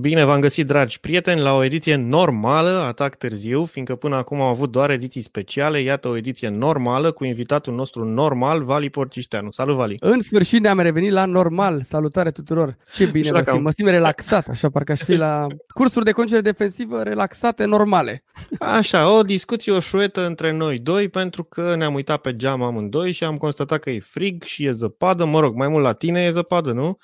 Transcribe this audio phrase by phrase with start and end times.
[0.00, 4.46] Bine v-am găsit, dragi prieteni, la o ediție normală, atac târziu, fiindcă până acum am
[4.46, 5.80] avut doar ediții speciale.
[5.80, 9.50] Iată o ediție normală cu invitatul nostru normal, Vali Porcișteanu.
[9.50, 9.96] Salut, Vali!
[10.00, 11.82] În sfârșit ne-am revenit la normal.
[11.82, 12.76] Salutare tuturor!
[12.92, 16.42] Ce bine mă simt, mă simt relaxat, așa parcă aș fi la cursuri de conducere
[16.42, 18.24] defensivă relaxate, normale.
[18.58, 23.12] Așa, o discuție o șuetă între noi doi, pentru că ne-am uitat pe geam amândoi
[23.12, 25.24] și am constatat că e frig și e zăpadă.
[25.24, 26.96] Mă rog, mai mult la tine e zăpadă, nu?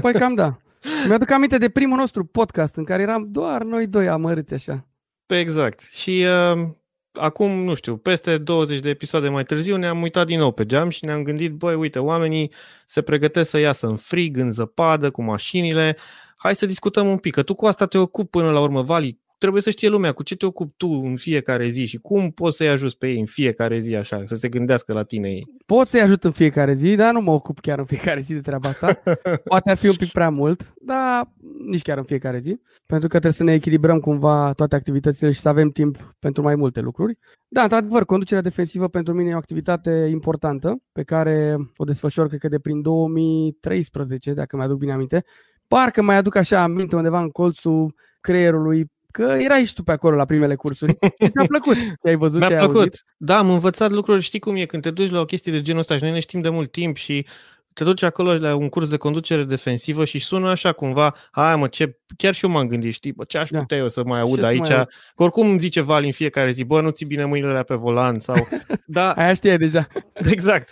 [0.00, 0.58] Păi cam da.
[1.06, 4.86] Mi-aduc aminte de primul nostru podcast în care eram doar noi doi amărâți așa.
[5.26, 5.80] Exact.
[5.80, 6.68] Și uh,
[7.12, 10.88] acum, nu știu, peste 20 de episoade mai târziu ne-am uitat din nou pe geam
[10.88, 12.52] și ne-am gândit, băi, uite, oamenii
[12.86, 15.96] se pregătesc să iasă în frig, în zăpadă, cu mașinile.
[16.36, 19.18] Hai să discutăm un pic, că tu cu asta te ocupi până la urmă, Vali
[19.38, 22.56] trebuie să știe lumea cu ce te ocupi tu în fiecare zi și cum poți
[22.56, 25.46] să-i ajuți pe ei în fiecare zi așa, să se gândească la tine ei.
[25.66, 28.40] Pot să-i ajut în fiecare zi, dar nu mă ocup chiar în fiecare zi de
[28.40, 29.02] treaba asta.
[29.44, 31.32] Poate ar fi un pic prea mult, dar
[31.66, 35.40] nici chiar în fiecare zi, pentru că trebuie să ne echilibrăm cumva toate activitățile și
[35.40, 37.18] să avem timp pentru mai multe lucruri.
[37.48, 42.40] Da, într-adevăr, conducerea defensivă pentru mine e o activitate importantă pe care o desfășor, cred
[42.40, 45.24] că de prin 2013, dacă mi-aduc bine aminte.
[45.68, 50.16] Parcă mai aduc așa aminte undeva în colțul creierului că erai și tu pe acolo
[50.16, 50.92] la primele cursuri.
[51.02, 52.74] Și ți-a plăcut ce ai văzut, Mi-a ce plăcut.
[52.74, 53.04] ai auzit.
[53.16, 55.80] Da, am învățat lucruri, știi cum e, când te duci la o chestie de genul
[55.80, 57.26] ăsta și noi ne știm de mult timp și
[57.72, 61.68] te duci acolo la un curs de conducere defensivă și sună așa cumva, hai mă,
[61.68, 63.58] ce, chiar și eu m-am gândit, știi, bă, ce aș Da.
[63.58, 64.88] putea eu să mai Ce aud să mai aici, aud?
[65.14, 67.74] că oricum îmi zice Vali în fiecare zi, bă, nu ții bine mâinile alea pe
[67.74, 68.48] volan sau,
[68.86, 69.86] da, Aia știai deja.
[70.32, 70.70] Exact.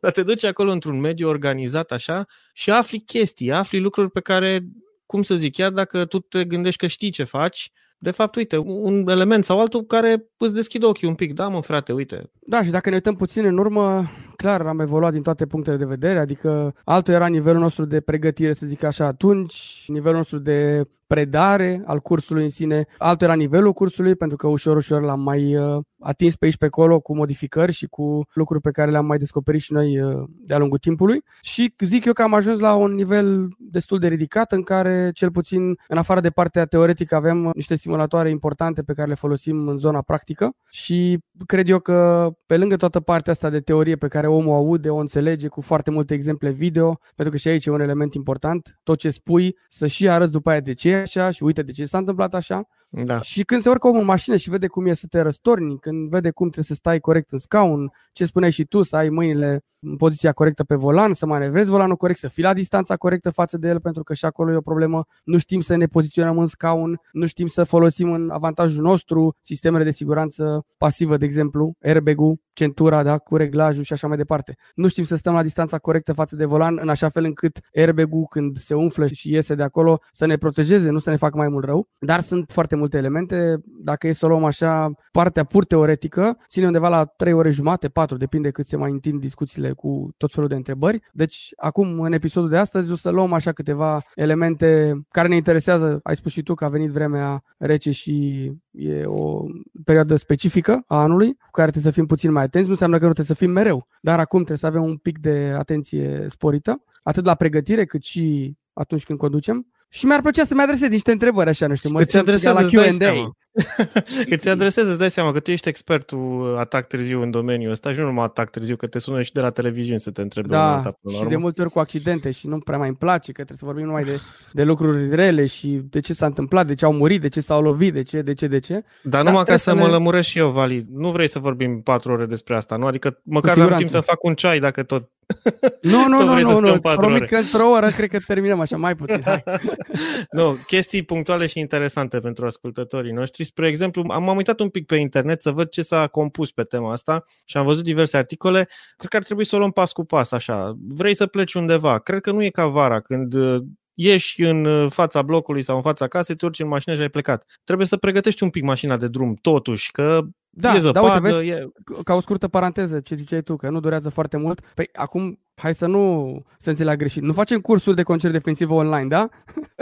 [0.00, 4.60] Dar te duci acolo într-un mediu organizat așa și afli chestii, afli lucruri pe care,
[5.06, 7.72] cum să zic, chiar dacă tu te gândești că știi ce faci,
[8.04, 11.34] de fapt, uite, un element sau altul care îți deschide ochii un pic.
[11.34, 12.30] Da, mă, frate, uite.
[12.40, 15.84] Da, și dacă ne uităm puțin în urmă, clar am evoluat din toate punctele de
[15.84, 20.88] vedere, adică altul era nivelul nostru de pregătire, să zic așa, atunci, nivelul nostru de
[21.06, 25.56] predare al cursului în sine, altul era nivelul cursului, pentru că ușor, ușor l-am mai
[25.56, 29.18] uh, atins pe aici, pe acolo, cu modificări și cu lucruri pe care le-am mai
[29.18, 31.22] descoperit și noi uh, de-a lungul timpului.
[31.40, 35.30] Și zic eu că am ajuns la un nivel destul de ridicat, în care, cel
[35.30, 39.76] puțin, în afară de partea teoretică, avem niște simulatoare importante pe care le folosim în
[39.76, 44.26] zona practică și cred eu că, pe lângă toată partea asta de teorie pe care
[44.26, 47.70] omul o aude, o înțelege cu foarte multe exemple video, pentru că și aici e
[47.70, 51.30] un element important, tot ce spui, să și arăți după aia de ce e așa
[51.30, 52.68] și uite de ce s-a întâmplat așa.
[53.02, 53.20] Da.
[53.20, 56.08] Și când se urcă omul în mașină și vede cum e să te răstorni, când
[56.08, 59.64] vede cum trebuie să stai corect în scaun, ce spuneai și tu, să ai mâinile
[59.86, 63.56] în poziția corectă pe volan, să manevrezi volanul corect, să fii la distanța corectă față
[63.58, 65.04] de el, pentru că și acolo e o problemă.
[65.24, 69.84] Nu știm să ne poziționăm în scaun, nu știm să folosim în avantajul nostru sistemele
[69.84, 74.56] de siguranță pasivă, de exemplu, airbag-ul, centura, da, cu reglajul și așa mai departe.
[74.74, 78.24] Nu știm să stăm la distanța corectă față de volan, în așa fel încât airbag-ul,
[78.28, 81.48] când se umflă și iese de acolo, să ne protejeze, nu să ne facă mai
[81.48, 81.88] mult rău.
[81.98, 83.56] Dar sunt foarte multe elemente.
[83.84, 87.88] Dacă e să o luăm așa, partea pur teoretică ține undeva la 3 ore jumate,
[87.88, 91.00] 4, depinde cât se mai întind discuțiile cu tot felul de întrebări.
[91.12, 96.00] Deci, acum, în episodul de astăzi, o să luăm așa câteva elemente care ne interesează.
[96.02, 99.44] Ai spus și tu că a venit vremea rece și e o
[99.84, 102.66] perioadă specifică a anului cu care trebuie să fim puțin mai atenți.
[102.66, 105.18] Nu înseamnă că nu trebuie să fim mereu, dar acum trebuie să avem un pic
[105.18, 109.66] de atenție sporită, atât la pregătire cât și atunci când conducem.
[109.94, 112.60] Și mi-ar plăcea să-mi adresezi niște întrebări așa, nu știu, mă Îți simt adresez, la
[112.60, 112.92] îți dai Q&A.
[112.92, 113.30] seama.
[114.28, 117.92] Că ți adresez, îți dai seama că tu ești expertul atac târziu în domeniul ăsta
[117.92, 120.48] și nu numai atac târziu, că te sună și de la televiziune să te întrebe
[120.48, 121.30] una Da, alta până la și urmă.
[121.30, 123.84] de multe ori cu accidente și nu prea mai îmi place că trebuie să vorbim
[123.84, 124.20] numai de,
[124.52, 127.62] de lucruri rele și de ce s-a întâmplat, de ce au murit, de ce s-au
[127.62, 128.72] lovit, de ce, de ce, de ce.
[128.72, 131.28] Dar Da, numai ca trebuie să să mă ne- lămuresc și eu, Vali, nu vrei
[131.28, 132.86] să vorbim patru ore despre asta, nu?
[132.86, 133.78] Adică măcar am siguranță.
[133.84, 135.10] timp să fac un ceai dacă tot...
[135.82, 137.26] Nu, nu, Tot nu, vrei să nu, stăm nu, patru promit ore.
[137.26, 139.42] că într-o oră cred că terminăm așa, mai puțin, hai.
[140.38, 143.44] nu, chestii punctuale și interesante pentru ascultătorii noștri.
[143.44, 146.62] Spre exemplu, am m-am uitat un pic pe internet să văd ce s-a compus pe
[146.62, 148.68] tema asta și am văzut diverse articole.
[148.96, 150.76] Cred că ar trebui să o luăm pas cu pas, așa.
[150.88, 151.98] Vrei să pleci undeva.
[151.98, 153.62] Cred că nu e ca vara, când uh,
[153.94, 157.08] ieși în uh, fața blocului sau în fața casei, te urci în mașină și ai
[157.08, 157.44] plecat.
[157.64, 160.20] Trebuie să pregătești un pic mașina de drum, totuși, că
[160.56, 161.68] Da, e da, zăpadă, uite, vezi, e...
[162.04, 164.60] ca o scurtă paranteză, ce ziceai tu, că nu durează foarte mult.
[164.74, 167.22] Păi acum, hai să nu se înțeleagă greșit.
[167.22, 169.28] Nu facem cursuri de concert defensivă online, da?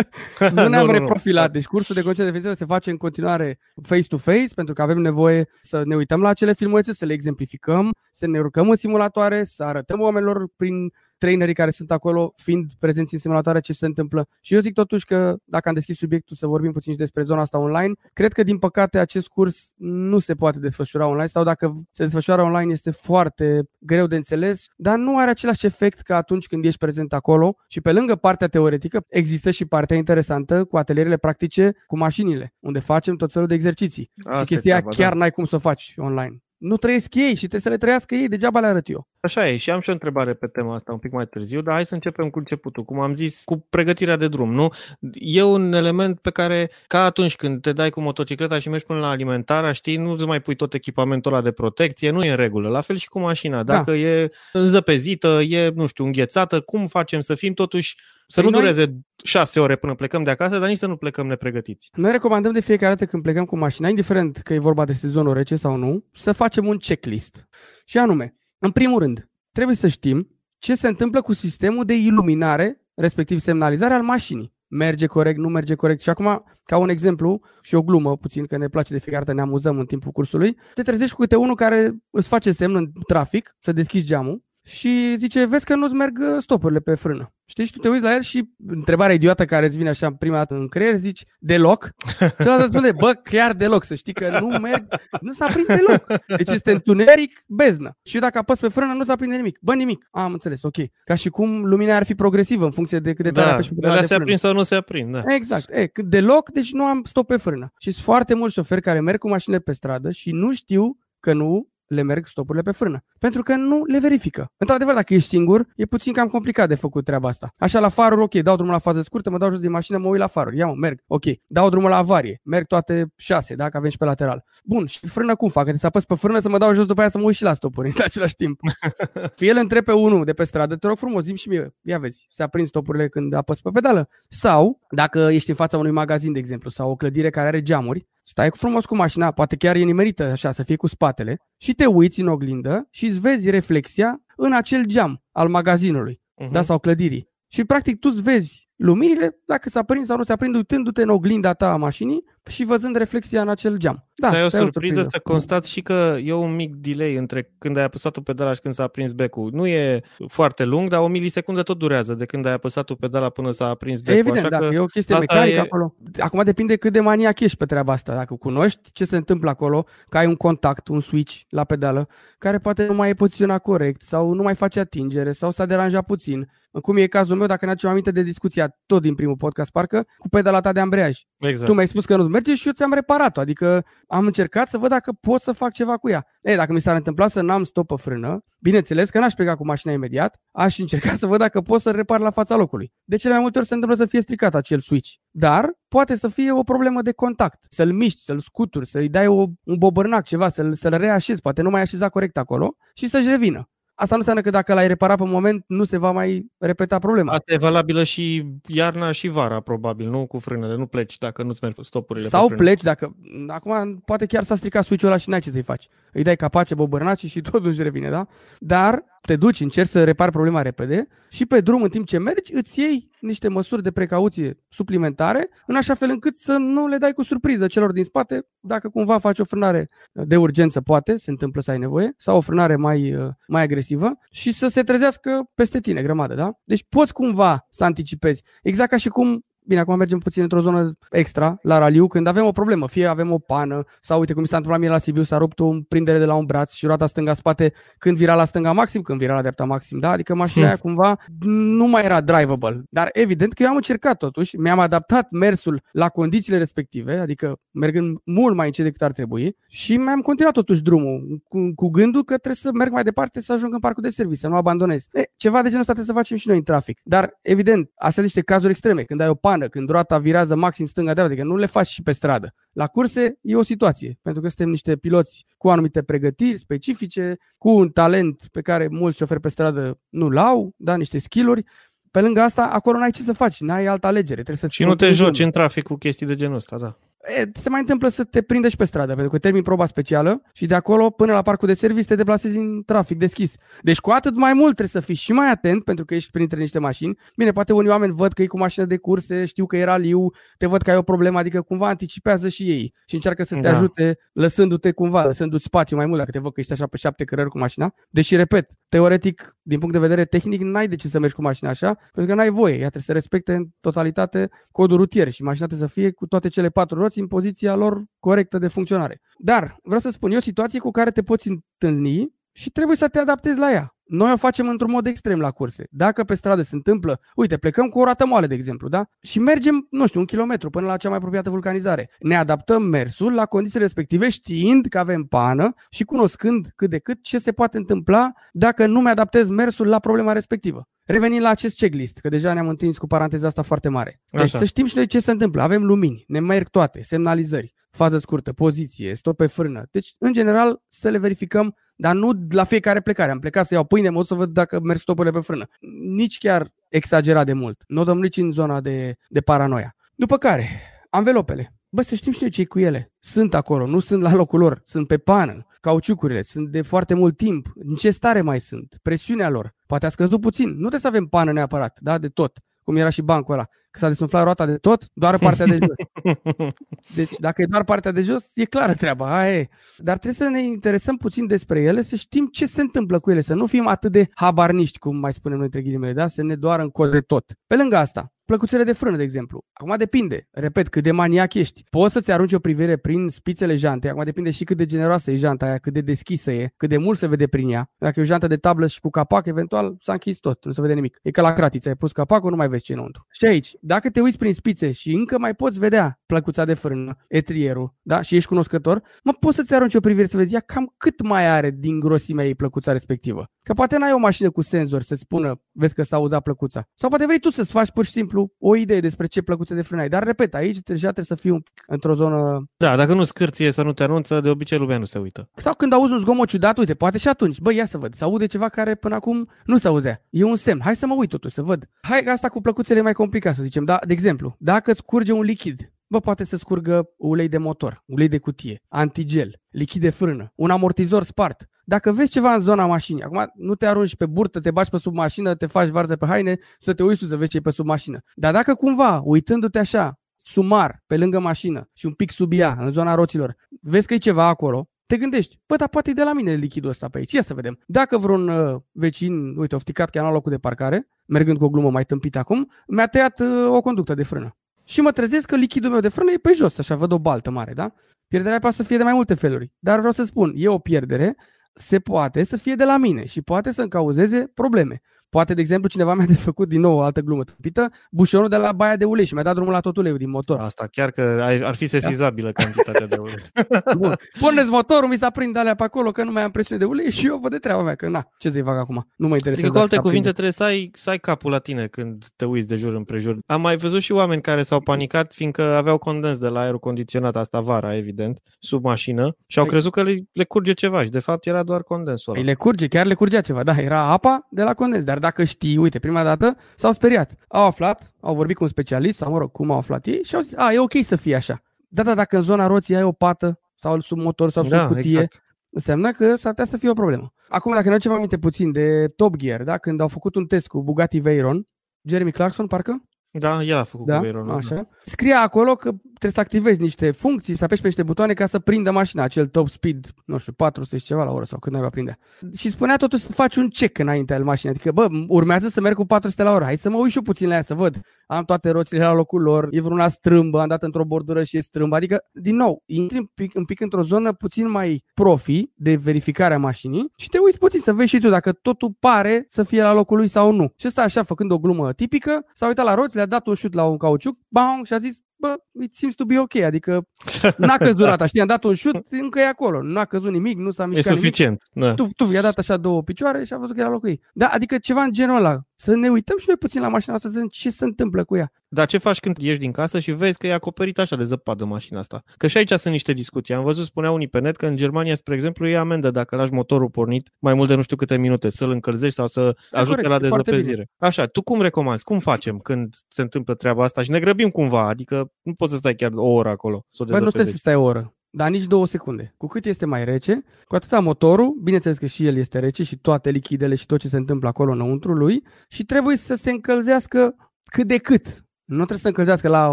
[0.55, 1.53] nu ne-am reprofilat.
[1.53, 5.83] Deci cursul de concert defensivă se face în continuare face-to-face, pentru că avem nevoie să
[5.85, 10.01] ne uităm la acele filmulețe, să le exemplificăm, să ne urcăm în simulatoare, să arătăm
[10.01, 10.93] oamenilor prin
[11.23, 14.27] trainerii care sunt acolo, fiind prezenți în simulatoare, ce se întâmplă.
[14.41, 17.41] Și eu zic totuși că, dacă am deschis subiectul să vorbim puțin și despre zona
[17.41, 21.73] asta online, cred că, din păcate, acest curs nu se poate desfășura online sau dacă
[21.91, 26.47] se desfășoară online este foarte greu de înțeles, dar nu are același efect ca atunci
[26.47, 31.17] când ești prezent acolo și pe lângă partea teoretică există și partea interesantă cu atelierele
[31.17, 34.11] practice cu mașinile, unde facem tot felul de exerciții.
[34.25, 35.19] Asta și chestia treaba, chiar da.
[35.19, 38.29] n-ai cum să o faci online nu trăiesc ei și trebuie să le trăiască ei,
[38.29, 39.09] degeaba le arăt eu.
[39.21, 41.75] Așa e, și am și o întrebare pe tema asta un pic mai târziu, dar
[41.75, 44.69] hai să începem cu începutul, cum am zis, cu pregătirea de drum, nu?
[45.13, 49.01] E un element pe care, ca atunci când te dai cu motocicleta și mergi până
[49.01, 52.37] la alimentarea, știi, nu îți mai pui tot echipamentul ăla de protecție, nu e în
[52.37, 52.69] regulă.
[52.69, 53.73] La fel și cu mașina, da.
[53.75, 53.97] dacă da.
[53.97, 58.61] e înzăpezită, e, nu știu, înghețată, cum facem să fim totuși să păi nu noi...
[58.61, 61.89] dureze șase ore până plecăm de acasă, dar nici să nu plecăm nepregătiți.
[61.93, 65.35] Noi recomandăm de fiecare dată când plecăm cu mașina, indiferent că e vorba de sezonul
[65.35, 67.49] rece sau nu, să facem un checklist.
[67.85, 70.29] Și anume, în primul rând, trebuie să știm
[70.59, 74.53] ce se întâmplă cu sistemul de iluminare, respectiv semnalizare al mașinii.
[74.69, 76.01] Merge corect, nu merge corect.
[76.01, 79.37] Și acum, ca un exemplu și o glumă puțin, că ne place de fiecare dată,
[79.37, 82.93] ne amuzăm în timpul cursului, te trezești cu câte unul care îți face semn în
[83.07, 87.35] trafic să deschizi geamul și zice, vezi că nu-ți merg uh, stopurile pe frână.
[87.45, 90.37] Știi, și tu te uiți la el și întrebarea idiotă care îți vine așa prima
[90.37, 91.91] dată în creier, zici, deloc?
[92.39, 94.87] Celălalt spune, bă, chiar deloc, să știi că nu merg,
[95.21, 96.07] nu s-a prins deloc.
[96.37, 97.99] Deci este întuneric, beznă.
[98.03, 99.59] Și eu dacă apăs pe frână, nu s-a prinde nimic.
[99.61, 100.09] Bă, nimic.
[100.11, 100.77] Am înțeles, ok.
[101.05, 103.75] Ca și cum lumina ar fi progresivă în funcție de cât de tare da, apeși
[103.75, 105.23] pe de se aprind sau nu se aprind, da.
[105.27, 105.71] Exact.
[105.71, 107.73] E, cât deloc, deci nu am stop pe frână.
[107.79, 111.33] Și sunt foarte mulți șoferi care merg cu mașinile pe stradă și nu știu că
[111.33, 113.05] nu le merg stopurile pe frână.
[113.19, 114.53] Pentru că nu le verifică.
[114.57, 117.55] Într-adevăr, dacă ești singur, e puțin cam complicat de făcut treaba asta.
[117.57, 120.09] Așa la faruri, ok, dau drumul la fază scurtă, mă dau jos din mașină, mă
[120.09, 120.57] uit la faruri.
[120.57, 120.99] Ia mă, merg.
[121.07, 122.41] Ok, dau drumul la avarie.
[122.45, 124.45] Merg toate șase, dacă avem și pe lateral.
[124.65, 125.65] Bun, și frână cum fac?
[125.65, 127.43] Că să apăs pe frână să mă dau jos după aia să mă uit și
[127.43, 128.61] la stopuri în același timp.
[129.37, 131.99] Fie el întreb pe unul de pe stradă, te rog frumos, zim și mie, ia
[131.99, 134.09] vezi, se aprind stopurile când apăs pe pedală.
[134.29, 138.09] Sau, dacă ești în fața unui magazin, de exemplu, sau o clădire care are geamuri,
[138.23, 141.87] stai frumos cu mașina, poate chiar e nimerită așa, să fie cu spatele, și te
[141.87, 146.51] uiți în oglindă și îți vezi reflexia în acel geam al magazinului uh-huh.
[146.51, 147.32] da, sau clădirii.
[147.55, 151.09] Și practic tu îți vezi luminile, dacă se aprind sau nu se aprind, uitându-te în
[151.09, 154.09] oglinda ta a mașinii și văzând reflexia în acel geam.
[154.15, 157.53] Da, să ai o surpriză, surpriză să constați și că e un mic delay între
[157.59, 159.51] când ai apăsat-o pedala și când s-a aprins becul.
[159.53, 163.51] Nu e foarte lung, dar o milisecundă tot durează de când ai apăsat-o pedala până
[163.51, 164.19] s-a aprins becul.
[164.19, 165.61] Evident, Așa da, că e o chestie mecanică e...
[165.61, 165.95] acolo.
[166.19, 168.15] Acum depinde cât de maniac ești pe treaba asta.
[168.15, 172.09] Dacă cunoști ce se întâmplă acolo, că ai un contact, un switch la pedală,
[172.39, 176.07] care poate nu mai e poziționat corect sau nu mai face atingere sau s-a deranjat
[176.07, 176.49] puțin.
[176.81, 180.07] Cum e cazul meu, dacă ne aducem aminte de discuția tot din primul podcast, parcă,
[180.17, 181.21] cu pedala ta de ambreiaj.
[181.39, 181.67] Exact.
[181.67, 183.41] Tu mi-ai spus că nu merge și eu ți-am reparat-o.
[183.41, 186.27] Adică am încercat să văd dacă pot să fac ceva cu ea.
[186.41, 189.65] Ei, dacă mi s-ar întâmpla să n-am stop pe frână, bineînțeles că n-aș pleca cu
[189.67, 192.93] mașina imediat, aș încerca să văd dacă pot să repar la fața locului.
[193.05, 195.11] De cele mai multe ori se întâmplă să fie stricat acel switch.
[195.31, 197.67] Dar poate să fie o problemă de contact.
[197.71, 201.71] Să-l miști, să-l scuturi, să-i dai o, un bobărnac, ceva, să-l, să-l reașezi, poate nu
[201.71, 203.71] mai așeza corect acolo și să-și revină.
[203.95, 207.33] Asta nu înseamnă că dacă l-ai reparat pe moment, nu se va mai repeta problema.
[207.33, 210.77] Asta e valabilă și iarna și vara, probabil, nu cu frânele.
[210.77, 213.17] Nu pleci dacă nu-ți mergi stopurile Sau pe pleci dacă...
[213.49, 215.89] Acum poate chiar s-a stricat switch-ul ăla și n-ai ce să-i faci.
[216.13, 218.27] Îi dai capace, bobărnaci și tot își revine, da?
[218.59, 222.55] Dar te duci, încerci să repari problema repede și pe drum, în timp ce mergi,
[222.55, 227.13] îți iei niște măsuri de precauție suplimentare, în așa fel încât să nu le dai
[227.13, 231.61] cu surpriză celor din spate, dacă cumva faci o frânare de urgență, poate, se întâmplă
[231.61, 233.17] să ai nevoie, sau o frânare mai,
[233.47, 236.53] mai agresivă și să se trezească peste tine grămadă, da?
[236.65, 238.43] Deci poți cumva să anticipezi.
[238.63, 242.45] Exact ca și cum Bine, acum mergem puțin într-o zonă extra, la raliu, când avem
[242.45, 245.23] o problemă, fie avem o pană, sau uite cum mi s-a întâmplat mie la Sibiu,
[245.23, 248.73] s-a rupt o prindere de la un braț și roata stânga-spate când vira la stânga
[248.73, 250.11] maxim, când vira la dreapta maxim, da?
[250.11, 252.83] Adică mașina aia cumva nu mai era drivable.
[252.91, 258.19] Dar evident că eu am încercat totuși, mi-am adaptat mersul la condițiile respective, adică mergând
[258.25, 262.35] mult mai încet decât ar trebui și mi-am continuat totuși drumul cu, cu gândul că
[262.37, 265.07] trebuie să merg mai departe să ajung în parcul de serviciu, să nu abandonez.
[265.13, 267.01] E, ceva de genul ăsta trebuie să facem și noi în trafic.
[267.05, 270.87] Dar evident, astea niște cazuri extreme, când ai o pană pană, când roata virează maxim
[270.87, 272.55] stânga-dreapta, adică nu le faci și pe stradă.
[272.73, 277.71] La curse e o situație, pentru că suntem niște piloți cu anumite pregătiri specifice, cu
[277.71, 281.65] un talent pe care mulți șoferi pe stradă nu-l au, da, niște skill-uri.
[282.11, 284.43] Pe lângă asta, acolo n-ai ce să faci, n-ai altă alegere.
[284.43, 286.99] Trebuie să și nu te joci în trafic cu chestii de genul ăsta, da.
[287.39, 290.43] E, se mai întâmplă să te prindă și pe stradă, pentru că termin proba specială
[290.53, 293.55] și de acolo până la parcul de serviciu te deplasezi în trafic deschis.
[293.83, 296.61] Deci cu atât mai mult trebuie să fii și mai atent pentru că ești printre
[296.61, 297.19] niște mașini.
[297.37, 300.31] Bine, poate unii oameni văd că e cu mașină de curse, știu că era liu,
[300.59, 303.61] te văd că ai o problemă, adică cumva anticipează și ei și încearcă să te
[303.61, 303.77] da.
[303.77, 307.25] ajute lăsându-te cumva, lăsându-ți spațiu mai mult dacă te văd că ești așa pe șapte
[307.25, 307.95] cărări cu mașina.
[308.11, 311.71] Deși, repet, teoretic, din punct de vedere tehnic, n-ai de ce să mergi cu mașina
[311.71, 312.73] așa, pentru că n-ai voie.
[312.73, 316.49] Ea trebuie să respecte în totalitate codul rutier și mașina trebuie să fie cu toate
[316.49, 319.21] cele patru roți în poziția lor corectă de funcționare.
[319.39, 323.09] Dar vreau să spun, e o situație cu care te poți întâlni și trebuie să
[323.09, 323.97] te adaptezi la ea.
[324.13, 325.87] Noi o facem într-un mod extrem la curse.
[325.91, 329.05] Dacă pe stradă se întâmplă, uite, plecăm cu o rată moale, de exemplu, da?
[329.21, 332.11] Și mergem, nu știu, un kilometru până la cea mai apropiată vulcanizare.
[332.19, 337.23] Ne adaptăm mersul la condițiile respective, știind că avem pană și cunoscând cât de cât
[337.23, 340.89] ce se poate întâmpla dacă nu mi-adaptez mersul la problema respectivă.
[341.05, 344.21] Revenind la acest checklist, că deja ne-am întins cu paranteza asta foarte mare.
[344.31, 344.59] Deci Așa.
[344.59, 345.63] să știm și noi ce se întâmplă.
[345.63, 349.87] Avem lumini, ne merg toate, semnalizări, fază scurtă, poziție, stop pe frână.
[349.91, 353.31] Deci, în general, să le verificăm dar nu la fiecare plecare.
[353.31, 355.69] Am plecat să iau pâine, mă să văd dacă merg stopurile pe frână.
[356.15, 357.85] Nici chiar exagerat de mult.
[357.87, 359.97] Nu o dăm nici în zona de, de paranoia.
[360.15, 360.69] După care,
[361.11, 361.75] anvelopele.
[361.89, 363.13] Bă, să știm și noi ce cu ele.
[363.21, 367.37] Sunt acolo, nu sunt la locul lor, sunt pe pană, cauciucurile, sunt de foarte mult
[367.37, 367.73] timp.
[367.75, 368.99] În ce stare mai sunt?
[369.03, 369.75] Presiunea lor.
[369.87, 370.69] Poate a scăzut puțin.
[370.69, 373.99] Nu trebuie să avem pană neapărat, da, de tot cum era și bancul ăla, că
[373.99, 376.35] s-a desumflat roata de tot, doar partea de jos.
[377.17, 379.69] Deci dacă e doar partea de jos, e clară treaba, aia e.
[379.97, 383.41] Dar trebuie să ne interesăm puțin despre ele, să știm ce se întâmplă cu ele,
[383.41, 386.27] să nu fim atât de habarniști, cum mai spunem noi între ghilimele, da?
[386.27, 387.53] să ne doară în cod de tot.
[387.67, 389.65] Pe lângă asta, plăcuțele de frână, de exemplu.
[389.73, 391.83] Acum depinde, repet, cât de maniac ești.
[391.91, 395.37] Poți să-ți arunci o privire prin spițele jante, acum depinde și cât de generoasă e
[395.37, 397.91] janta aia, cât de deschisă e, cât de mult se vede prin ea.
[397.99, 400.81] Dacă e o jantă de tablă și cu capac, eventual s-a închis tot, nu se
[400.81, 401.19] vede nimic.
[401.23, 403.27] E ca la cratiță, ai pus capacul, nu mai vezi ce înăuntru.
[403.31, 407.17] Și aici, dacă te uiți prin spițe și încă mai poți vedea plăcuța de frână,
[407.29, 408.23] etrierul, da?
[408.23, 411.47] și ești cunoscător, mă poți să-ți arunci o privire să vezi ea cam cât mai
[411.47, 413.51] are din grosimea ei plăcuța respectivă.
[413.63, 416.89] Că poate n-ai o mașină cu senzor să spună, vezi că s-a uzat plăcuța.
[416.95, 419.83] Sau poate vrei tu să-ți faci pur și simplu o idee despre ce plăcuțe de
[419.83, 420.09] frână ai.
[420.09, 422.65] Dar, repet, aici deja trebuie să fii un, într-o zonă...
[422.77, 425.51] Da, dacă nu scârție să nu te anunță, de obicei lumea nu se uită.
[425.57, 428.25] Sau când auzi un zgomot ciudat, uite, poate și atunci, băi, ia să văd, să
[428.25, 430.25] aude ceva care până acum nu se auzea.
[430.31, 431.89] E un semn, hai să mă uit totuși, să văd.
[432.01, 433.85] Hai, asta cu plăcuțele e mai complicat, să zicem.
[433.85, 438.03] Da, de exemplu, dacă îți curge un lichid, bă, poate să scurgă ulei de motor,
[438.07, 441.69] ulei de cutie, antigel, lichid de frână, un amortizor spart.
[441.85, 444.99] Dacă vezi ceva în zona mașinii, acum nu te arunci pe burtă, te bași pe
[444.99, 447.61] sub mașină, te faci varză pe haine, să te uiți tu să vezi ce e
[447.61, 448.19] pe sub mașină.
[448.35, 452.91] Dar dacă cumva, uitându-te așa, sumar, pe lângă mașină și un pic sub ea, în
[452.91, 456.33] zona roților, vezi că e ceva acolo, te gândești, bă, dar poate e de la
[456.33, 457.79] mine lichidul ăsta pe aici, ia să vedem.
[457.87, 461.91] Dacă vreun uh, vecin, uite, ofticat că la locul de parcare, mergând cu o glumă
[461.91, 464.57] mai tâmpită acum, mi-a tăiat uh, o conductă de frână.
[464.85, 467.51] Și mă trezesc că lichidul meu de frână e pe jos, așa, văd o baltă
[467.51, 467.95] mare, da?
[468.29, 469.73] Pierderea poate să fie de mai multe feluri.
[469.79, 471.37] Dar vreau să spun, e o pierdere,
[471.75, 475.01] se poate să fie de la mine și poate să-mi cauzeze probleme.
[475.33, 478.73] Poate, de exemplu, cineva mi-a desfăcut din nou o altă glumă tâmpită, bușonul de la
[478.73, 480.59] baia de ulei și mi-a dat drumul la tot uleiul din motor.
[480.59, 481.23] Asta chiar că
[481.65, 482.63] ar fi sesizabilă da?
[482.63, 483.35] cantitatea de ulei.
[483.99, 484.15] Bun.
[484.41, 487.11] Puneți motorul, mi s-a prind alea pe acolo că nu mai am presiune de ulei
[487.11, 489.07] și eu văd de treaba mea, că na, ce să-i fac acum?
[489.17, 489.67] Nu mă interesează.
[489.67, 490.33] Adică, cu alte cuvinte, prinde.
[490.33, 493.37] trebuie să ai, să ai capul la tine când te uiți de jur împrejur.
[493.47, 497.37] Am mai văzut și oameni care s-au panicat fiindcă aveau condens de la aerul condiționat,
[497.37, 499.71] asta vara, evident, sub mașină și au Ei.
[499.71, 502.41] Păi- crezut că le, le curge ceva și de fapt era doar condensul ăla.
[502.41, 505.45] Ei, le curge, chiar le curgea ceva, da, era apa de la condens, dar dacă
[505.45, 507.35] știi, uite, prima dată, s-au speriat.
[507.49, 510.35] Au aflat, au vorbit cu un specialist, sau mă rog, cum au aflat ei, și
[510.35, 511.63] au zis, a, e ok să fie așa.
[511.89, 514.87] Da, da, dacă în zona roții ai o pată, sau sub motor, sau sub da,
[514.87, 515.43] cutie, exact.
[515.71, 517.33] înseamnă că s-ar putea să fie o problemă.
[517.49, 520.67] Acum, dacă ne aducem aminte puțin de Top Gear, da, când au făcut un test
[520.67, 521.67] cu Bugatti Veyron,
[522.03, 523.03] Jeremy Clarkson, parcă?
[523.33, 524.17] Da, el a făcut da?
[524.17, 524.51] cu Veyron.
[524.51, 524.75] Așa.
[524.75, 524.87] Da.
[525.05, 528.59] Scria acolo că trebuie să activezi niște funcții, să apeși pe niște butoane ca să
[528.59, 531.83] prindă mașina, acel top speed, nu știu, 400 și ceva la oră sau când ai
[531.83, 532.19] va prinde.
[532.57, 535.95] Și spunea totuși să faci un check înainte al mașinii, adică bă, urmează să merg
[535.97, 538.01] cu 400 la oră, hai să mă uit și eu puțin la ea să văd.
[538.27, 541.61] Am toate roțile la locul lor, e vreuna strâmbă, am dat într-o bordură și e
[541.61, 545.97] strâmbă, adică din nou, intri un pic, un pic într-o zonă puțin mai profi de
[545.97, 549.63] verificare a mașinii și te uiți puțin să vezi și tu dacă totul pare să
[549.63, 550.73] fie la locul lui sau nu.
[550.77, 553.75] Și ăsta așa, făcând o glumă tipică, s-a uitat la roți, le-a dat un șut
[553.75, 557.09] la un cauciuc, bang, și a zis, bă, it seems to be ok, adică
[557.57, 560.71] n-a căzut rata, știi, am dat un șut, încă e acolo, n-a căzut nimic, nu
[560.71, 561.89] s-a mișcat E suficient, nimic.
[561.89, 561.95] Da.
[561.95, 564.21] Tu, tu i-a dat așa două picioare și a văzut că era locul ei.
[564.33, 567.29] Da, adică ceva în genul ăla, să ne uităm și noi puțin la mașina asta
[567.29, 568.53] să vedem ce se întâmplă cu ea.
[568.69, 571.65] Dar ce faci când ieși din casă și vezi că e acoperită așa de zăpadă
[571.65, 572.23] mașina asta?
[572.37, 573.55] Că și aici sunt niște discuții.
[573.55, 576.53] Am văzut, spunea unii pe net, că în Germania, spre exemplu, e amendă dacă lași
[576.53, 580.03] motorul pornit mai mult de nu știu câte minute, să-l încălzești sau să E ajute
[580.03, 580.91] corect, la e foarte dezlăpezire.
[580.99, 582.05] Așa, tu cum recomanzi?
[582.05, 584.89] Cum facem când se întâmplă treaba asta și ne grăbim cumva?
[584.89, 587.37] Adică nu poți să stai chiar o oră acolo să o Bă, nu trebuie să
[587.39, 587.59] dezlăpezești.
[587.59, 589.35] stai o oră, dar nici două secunde.
[589.37, 592.99] Cu cât este mai rece, cu atâta motorul, bineînțeles că și el este rece și
[592.99, 597.35] toate lichidele și tot ce se întâmplă acolo înăuntru lui și trebuie să se încălzească
[597.65, 598.45] cât de cât.
[598.65, 599.73] Nu trebuie să încălzească la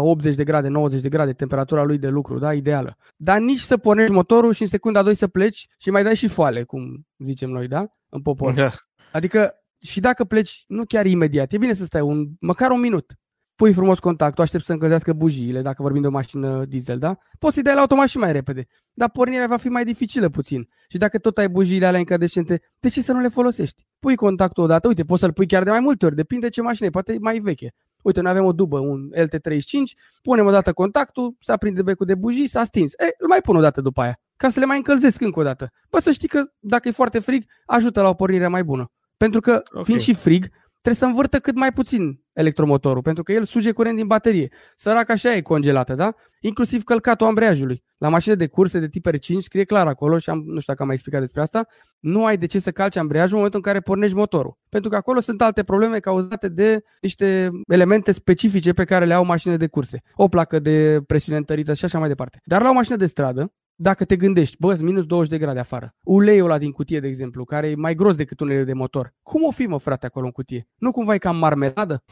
[0.00, 2.96] 80 de grade, 90 de grade, temperatura lui de lucru, da, ideală.
[3.16, 6.28] Dar nici să pornești motorul și în secunda 2 să pleci și mai dai și
[6.28, 8.52] foale, cum zicem noi, da, în popor.
[8.52, 8.70] Da.
[9.12, 13.14] Adică și dacă pleci, nu chiar imediat, e bine să stai un, măcar un minut.
[13.60, 17.16] Pui frumos contactul, aștept să încălzească bujiile, dacă vorbim de o mașină diesel, da?
[17.38, 20.68] Poți să-i dai la automat și mai repede, dar pornirea va fi mai dificilă puțin.
[20.88, 23.86] Și dacă tot ai bujiile alea incandescente, de ce să nu le folosești?
[23.98, 26.86] Pui contactul odată, uite, poți să-l pui chiar de mai multe ori, depinde ce mașină
[26.86, 27.72] e, poate e mai veche.
[28.02, 32.48] Uite, noi avem o dubă, un LT35, punem odată contactul, se aprinde becul de bujii,
[32.48, 32.92] s-a stins.
[32.92, 35.42] E, îl mai pun o dată după aia, ca să le mai încălzesc încă o
[35.42, 35.70] dată.
[35.90, 38.90] Bă, să știi că dacă e foarte frig, ajută la o pornire mai bună.
[39.16, 39.84] Pentru că, Ok.
[39.84, 40.46] fiind și frig,
[40.82, 44.48] trebuie să învârtă cât mai puțin electromotorul, pentru că el suge curent din baterie.
[44.76, 46.14] Săraca așa e congelată, da?
[46.40, 47.82] Inclusiv călcatul ambreiajului.
[47.98, 50.80] La mașinile de curse de tip R5 scrie clar acolo și am, nu știu dacă
[50.80, 51.66] am mai explicat despre asta,
[51.98, 54.58] nu ai de ce să calci ambreiajul în momentul în care pornești motorul.
[54.68, 59.24] Pentru că acolo sunt alte probleme cauzate de niște elemente specifice pe care le au
[59.24, 60.02] mașinile de curse.
[60.14, 62.40] O placă de presiune întărită și așa mai departe.
[62.44, 65.58] Dar la o mașină de stradă, dacă te gândești, bă, sunt minus 20 de grade
[65.58, 65.94] afară.
[66.02, 69.14] Uleiul ăla din cutie, de exemplu, care e mai gros decât un ulei de motor.
[69.22, 70.68] Cum o fi, mă, frate, acolo în cutie?
[70.76, 72.02] Nu cumva e cam marmeladă?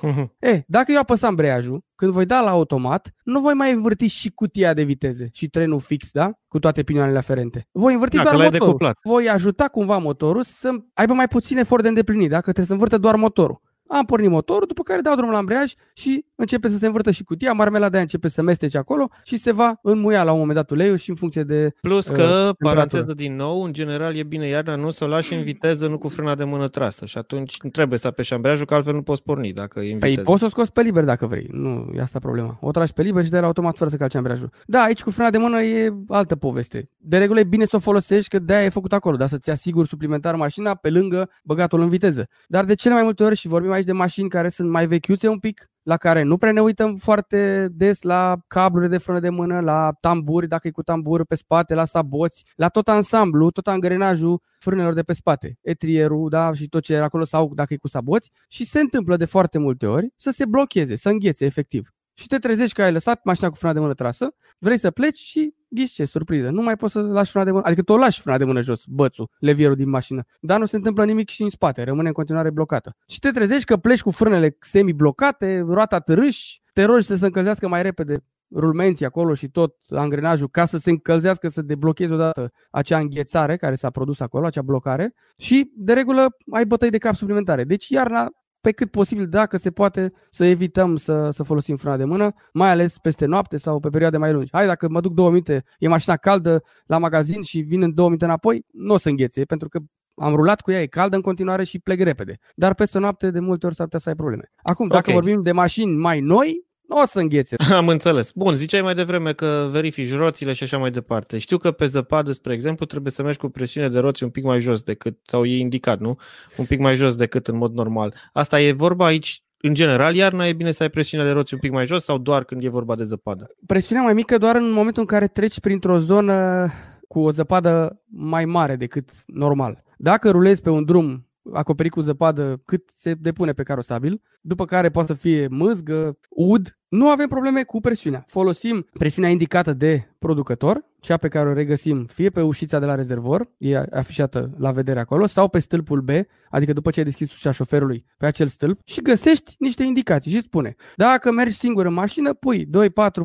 [0.40, 4.30] E, dacă eu apăs ambreiajul, când voi da la automat, nu voi mai învârti și
[4.30, 6.32] cutia de viteze și trenul fix, da?
[6.48, 7.68] Cu toate pinioanele aferente.
[7.72, 8.66] Voi învârti Da, doar că l-ai motorul.
[8.66, 8.98] decuplat.
[9.02, 12.98] Voi ajuta cumva motorul să aibă mai puțin efort de îndeplinit, dacă trebuie să învârtă
[12.98, 13.60] doar motorul.
[13.88, 17.24] Am pornit motorul, după care dau drumul la ambreiaj și începe să se învârtă și
[17.24, 20.70] cutia, marmelada aia începe să mestece acolo și se va înmuia la un moment dat
[20.70, 22.54] uleiul și în funcție de Plus Uh, că, temperatură.
[22.58, 25.98] paranteză din nou, în general e bine iarna nu să o lași în viteză, nu
[25.98, 29.02] cu frâna de mână trasă și atunci nu trebuie să apeși ambreiajul, că altfel nu
[29.02, 30.28] poți porni dacă e în Păi viteză.
[30.28, 31.48] poți să o scoți pe liber dacă vrei.
[31.52, 32.58] Nu, e asta problema.
[32.60, 34.50] O tragi pe liber și dai la automat fără să calci ambreiajul.
[34.66, 36.90] Da, aici cu frâna de mână e altă poveste.
[36.96, 39.88] De regulă e bine să o folosești, că de-aia e făcut acolo, dar să-ți asiguri
[39.88, 42.26] suplimentar mașina pe lângă băgatul în viteză.
[42.46, 45.28] Dar de cele mai multe ori, și vorbim aici de mașini care sunt mai vechiuțe
[45.28, 49.28] un pic, la care nu prea ne uităm foarte des la cablurile de frână de
[49.28, 53.66] mână, la tamburi, dacă e cu tambur pe spate, la saboți, la tot ansamblu, tot
[53.66, 57.76] angrenajul frânelor de pe spate, etrierul, da, și tot ce era acolo sau dacă e
[57.76, 61.88] cu saboți și se întâmplă de foarte multe ori să se blocheze, să înghețe efectiv.
[62.18, 65.16] Și te trezești că ai lăsat mașina cu frâna de mână trasă, vrei să pleci
[65.16, 66.50] și ghiși ce, surpriză.
[66.50, 68.60] Nu mai poți să lași frâna de mână, adică tu o lași frâna de mână
[68.60, 72.14] jos, bățul, levierul din mașină, dar nu se întâmplă nimic și în spate, rămâne în
[72.14, 72.96] continuare blocată.
[73.06, 77.68] Și te trezești că pleci cu frânele semi-blocate, roata târâși, te rogi să se încălzească
[77.68, 82.98] mai repede rulmenții acolo și tot angrenajul ca să se încălzească, să deblochezi odată acea
[82.98, 87.64] înghețare care s-a produs acolo, acea blocare și de regulă ai bătăi de cap suplimentare.
[87.64, 88.28] Deci iarna
[88.68, 92.70] pe cât posibil, dacă se poate, să evităm să, să folosim frâna de mână, mai
[92.70, 94.48] ales peste noapte sau pe perioade mai lungi.
[94.52, 98.06] Hai, dacă mă duc două minute, e mașina caldă la magazin și vin în două
[98.08, 99.78] minute înapoi, nu o să înghețe, pentru că
[100.14, 102.38] am rulat cu ea, e caldă în continuare și plec repede.
[102.54, 104.52] Dar peste noapte, de multe ori, s-ar putea să ai probleme.
[104.62, 105.14] Acum, dacă Ok.
[105.14, 107.56] vorbim de mașini mai noi, nu o să înghețe.
[107.72, 108.32] Am înțeles.
[108.32, 111.38] Bun, ziceai mai devreme că verifici roțile și așa mai departe.
[111.38, 114.44] Știu că pe zăpadă, spre exemplu, trebuie să mergi cu presiune de roți un pic
[114.44, 116.18] mai jos decât, sau e indicat, nu?
[116.56, 118.14] Un pic mai jos decât în mod normal.
[118.32, 121.60] Asta e vorba aici, în general, iarna e bine să ai presiunea de roți un
[121.60, 123.50] pic mai jos sau doar când e vorba de zăpadă?
[123.66, 126.68] Presiunea mai mică doar în momentul în care treci printr-o zonă
[127.08, 129.82] cu o zăpadă mai mare decât normal.
[129.96, 134.88] Dacă rulezi pe un drum acoperit cu zăpadă cât se depune pe carosabil, după care
[134.90, 138.24] poate să fie mâzgă, ud, nu avem probleme cu presiunea.
[138.26, 142.94] Folosim presiunea indicată de producător, cea pe care o regăsim fie pe ușița de la
[142.94, 146.08] rezervor, e afișată la vedere acolo, sau pe stâlpul B,
[146.50, 150.40] adică după ce ai deschis ușa șoferului pe acel stâlp și găsești niște indicații și
[150.40, 152.68] spune dacă mergi singur în mașină, pui 2-4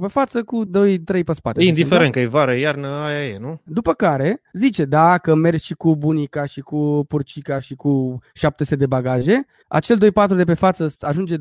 [0.01, 0.69] pe față cu 2-3
[1.05, 1.61] pe spate.
[1.61, 3.61] E Deci, indiferent că e vară, iarnă, aia e, nu?
[3.65, 8.85] după care zice, dacă mergi și cu bunica și cu purcica și cu 700 de
[8.85, 11.39] bagaje, acel 2,4 de pe față ajunge 2,6,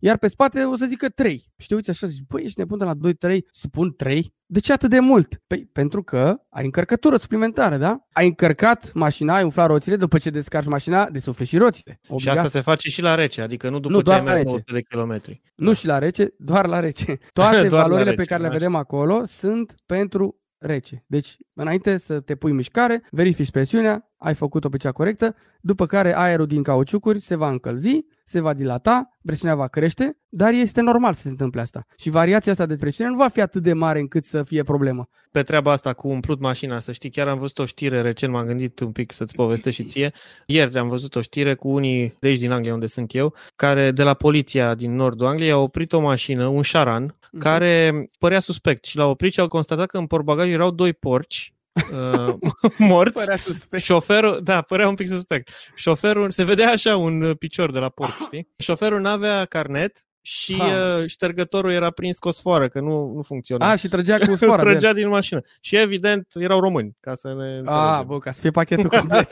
[0.00, 1.52] iar pe spate o să zică 3.
[1.58, 2.94] Și te uiți așa și zici, băi, ești nebun de la
[3.30, 4.34] 2-3, spun 3?
[4.46, 5.40] De ce atât de mult?
[5.46, 8.06] Păi, pentru că ai încărcătură suplimentară, da?
[8.12, 11.98] Ai încărcat mașina, ai umflat roțile, după ce descarci mașina, desufli și roțile.
[12.04, 12.36] Și Obligat.
[12.36, 14.36] asta se face și la rece, adică nu după Nu, ce ai doar la mers
[14.36, 14.48] rece.
[14.50, 15.42] 900 de kilometri.
[15.54, 17.18] Nu și la rece, doar la rece.
[17.32, 18.56] Toate Doar la valorile rece, pe care le așa.
[18.56, 21.04] vedem acolo sunt pentru rece.
[21.06, 25.86] Deci, înainte să te pui în mișcare, verifici presiunea, ai făcut-o pe cea corectă, după
[25.86, 30.80] care aerul din cauciucuri se va încălzi, se va dilata, presiunea va crește, dar este
[30.80, 31.86] normal să se întâmple asta.
[31.96, 35.08] Și variația asta de presiune nu va fi atât de mare încât să fie problemă.
[35.30, 38.46] Pe treaba asta cu umplut mașina, să știi, chiar am văzut o știre recent, m-am
[38.46, 40.12] gândit un pic să-ți povestesc și ție.
[40.46, 43.90] Ieri am văzut o știre cu unii de aici din Anglia, unde sunt eu, care
[43.90, 47.38] de la poliția din nordul Angliei au oprit o mașină, un șaran, uh-huh.
[47.38, 51.54] care părea suspect și l-au oprit și au constatat că în portbagaj erau doi porci
[51.92, 52.34] uh,
[52.78, 53.12] morți.
[53.12, 53.82] Părea suspect.
[53.82, 55.50] Șoferul, da, părea un pic suspect.
[55.74, 58.48] Șoferul, se vedea așa un uh, picior de la porc, știi?
[58.58, 63.70] Șoferul n-avea carnet și uh, ștergătorul era prins cu o sfoară, că nu, nu funcționa.
[63.70, 64.62] A, și trăgea cu sfoara.
[64.62, 65.40] Trăgea din mașină.
[65.60, 67.72] Și evident erau români, ca să ne înțelegem.
[67.72, 69.28] A, bă, ca să fie pachetul complet.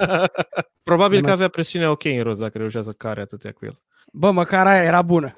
[0.83, 3.81] Probabil că avea presiune ok în rost dacă reușea să care atâtea cu el.
[4.13, 5.35] Bă, măcar aia era bună.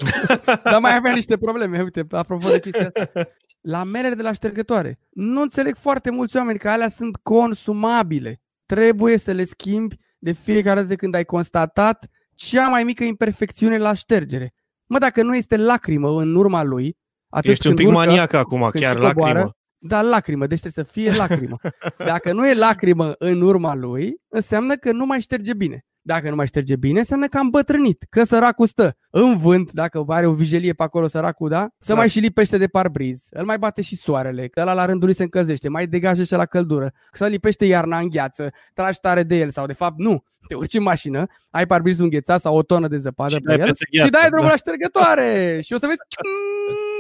[0.65, 3.29] Dar mai avea niște probleme, uite, apropo de chestia asta.
[3.62, 4.98] La merele de la ștergătoare.
[5.11, 8.40] Nu înțeleg foarte mulți oameni că alea sunt consumabile.
[8.66, 13.92] Trebuie să le schimbi de fiecare dată când ai constatat cea mai mică imperfecțiune la
[13.92, 14.55] ștergere.
[14.87, 16.96] Mă, dacă nu este lacrimă în urma lui,
[17.29, 19.57] atât Ești un pic urcă, maniac acum, chiar coboară, lacrimă.
[19.79, 21.57] Da, lacrimă, deci trebuie să fie lacrimă.
[22.12, 25.85] Dacă nu e lacrimă în urma lui, înseamnă că nu mai șterge bine.
[26.05, 30.05] Dacă nu mai șterge bine, înseamnă că am bătrânit, că săracul stă în vânt, dacă
[30.09, 31.69] are o vijelie pe acolo săracul, da?
[31.79, 31.99] Să da.
[31.99, 35.17] mai și lipește de parbriz, îl mai bate și soarele, că ăla la rândul lui
[35.17, 39.37] se încălzește, mai degajă și la căldură, să lipește iarna în gheață, tragi tare de
[39.37, 42.88] el sau de fapt nu, te urci în mașină, ai parbrizul înghețat sau o tonă
[42.88, 44.51] de zăpadă și pe el și dai drumul da.
[44.51, 45.99] la ștergătoare și o să vezi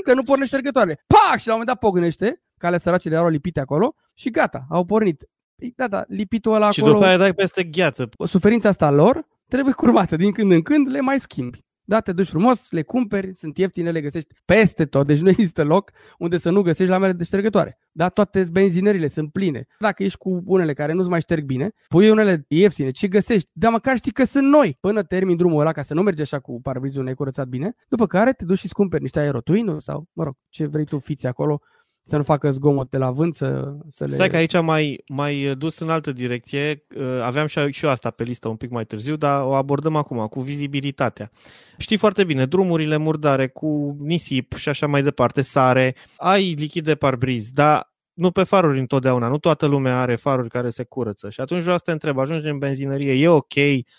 [0.04, 1.04] că nu pornește ștergătoarele.
[1.06, 1.38] Pac!
[1.38, 5.28] Și la un moment dat pognește, cale săracele au lipite acolo și gata, au pornit.
[5.56, 6.94] Păi, da, da, lipitul ăla și acolo...
[6.94, 8.08] Și după aia dai peste gheață.
[8.24, 10.16] Suferința asta lor trebuie curmată.
[10.16, 11.58] Din când în când le mai schimbi.
[11.84, 15.64] Da, te duci frumos, le cumperi, sunt ieftine, le găsești peste tot, deci nu există
[15.64, 17.78] loc unde să nu găsești la mele de ștergătoare.
[17.92, 19.66] Da, toate benzinările sunt pline.
[19.78, 23.50] Dacă ești cu unele care nu-ți mai șterg bine, pui unele ieftine, ce găsești?
[23.52, 26.38] Dar măcar știi că sunt noi până termin drumul ăla ca să nu mergi așa
[26.38, 30.34] cu parbrizul necurățat bine, după care te duci și cumperi niște aerotuinuri sau, mă rog,
[30.48, 31.60] ce vrei tu fiți acolo
[32.04, 34.14] să nu facă zgomot de la vânt, să, să le...
[34.14, 38.10] Stai că aici mai, mai dus în altă direcție, uh, aveam și, și eu asta
[38.10, 41.30] pe listă un pic mai târziu, dar o abordăm acum, cu vizibilitatea.
[41.78, 46.94] Știi foarte bine, drumurile murdare cu nisip și așa mai departe, sare, ai lichid de
[46.94, 51.30] parbriz, dar nu pe faruri întotdeauna, nu toată lumea are faruri care se curăță.
[51.30, 53.52] Și atunci vreau să te întreb, ajungi în benzinărie, e ok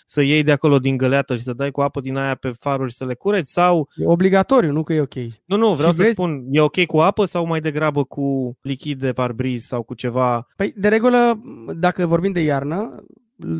[0.04, 2.92] să iei de acolo din găleată și să dai cu apă din aia pe faruri
[2.92, 3.88] să le cureți sau...
[3.94, 5.14] E obligatoriu, nu că e ok.
[5.44, 6.14] Nu, nu, vreau și să vezi...
[6.14, 10.46] spun, e ok cu apă sau mai degrabă cu lichid de parbriz sau cu ceva...
[10.56, 11.40] Păi, de regulă,
[11.76, 13.04] dacă vorbim de iarnă,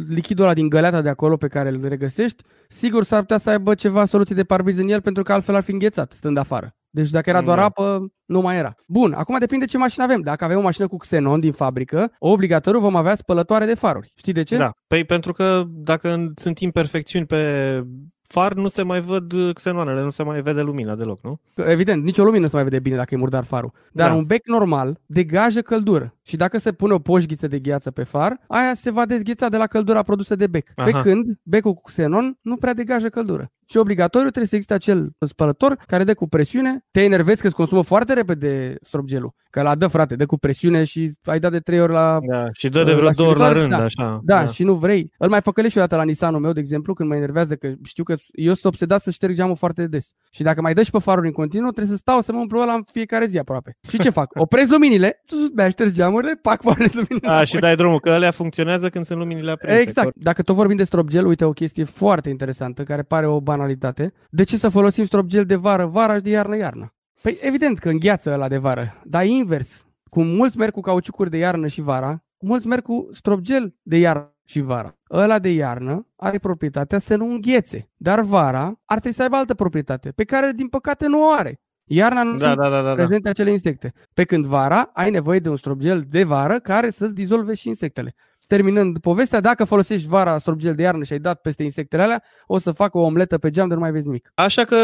[0.09, 3.75] lichidul ăla din găleata de acolo pe care îl regăsești, sigur s-ar putea să aibă
[3.75, 6.77] ceva soluție de parbriz în el pentru că altfel ar fi înghețat stând afară.
[6.95, 7.65] Deci dacă era doar da.
[7.65, 8.75] apă, nu mai era.
[8.87, 10.21] Bun, acum depinde ce mașină avem.
[10.21, 14.13] Dacă avem o mașină cu xenon din fabrică, obligatoriu vom avea spălătoare de faruri.
[14.17, 14.57] Știi de ce?
[14.57, 17.83] Da, păi pentru că dacă sunt imperfecțiuni pe
[18.29, 21.41] far nu se mai văd xenoanele, nu se mai vede lumina deloc, nu?
[21.55, 23.73] Evident, nicio lumină nu se mai vede bine dacă e murdar farul.
[23.93, 24.17] Dar da.
[24.17, 26.15] un bec normal degajă căldură.
[26.23, 29.57] Și dacă se pune o poșghiță de gheață pe far, aia se va dezgheța de
[29.57, 30.71] la căldura produsă de bec.
[30.75, 30.91] Aha.
[30.91, 33.53] Pe când becul cu xenon nu prea degajă căldură.
[33.67, 36.85] Și obligatoriu trebuie să existe acel spălător care dă cu presiune.
[36.91, 39.35] Te enervezi că îți consumă foarte repede stropgelul.
[39.51, 42.19] Că la dă, frate, dă cu presiune și ai dat de trei ori la...
[42.31, 43.77] Da, și dă de vreo două ori la rând, da.
[43.77, 44.21] așa.
[44.23, 45.11] Da, da, și nu vrei.
[45.19, 47.73] Îl mai păcălești și o dată la Nissanul meu, de exemplu, când mă enervează, că
[47.85, 50.09] știu că eu sunt obsedat să șterg geamul foarte des.
[50.31, 52.61] Și dacă mai dă și pe faruri în continuu, trebuie să stau să mă umplu
[52.61, 53.77] ăla în fiecare zi aproape.
[53.89, 54.31] Și ce fac?
[54.45, 55.23] Opresc luminile,
[55.55, 57.29] mi ștergi geamurile, pac, pornesc luminile.
[57.29, 59.81] A, și dai drumul, că alea funcționează când sunt luminile aprinse.
[59.81, 60.13] Exact.
[60.15, 64.13] Dacă tot vorbim de stropgel, uite o chestie foarte interesantă, care pare o banalitate.
[64.31, 66.95] De ce să folosim stropgel de vară, vara și de iarnă, iarnă?
[67.23, 69.87] Păi evident că îngheață la de vară, dar invers.
[70.11, 74.35] Cum mulți merg cu cauciucuri de iarnă și vara, mulți merg cu stropgel de iarnă
[74.45, 74.99] și vara.
[75.11, 79.55] Ăla de iarnă are proprietatea să nu înghețe, dar vara ar trebui să aibă altă
[79.55, 81.61] proprietate, pe care din păcate nu o are.
[81.85, 83.31] Iarna nu da, sunt da, da, da, prezente da.
[83.31, 83.93] acele insecte.
[84.15, 88.15] Pe când vara ai nevoie de un stropgel de vară care să-ți dizolve și insectele
[88.47, 92.59] terminând povestea, dacă folosești vara stropgel de iarnă și ai dat peste insectele alea, o
[92.59, 94.31] să facă o omletă pe geam de nu mai vezi nimic.
[94.35, 94.77] Așa că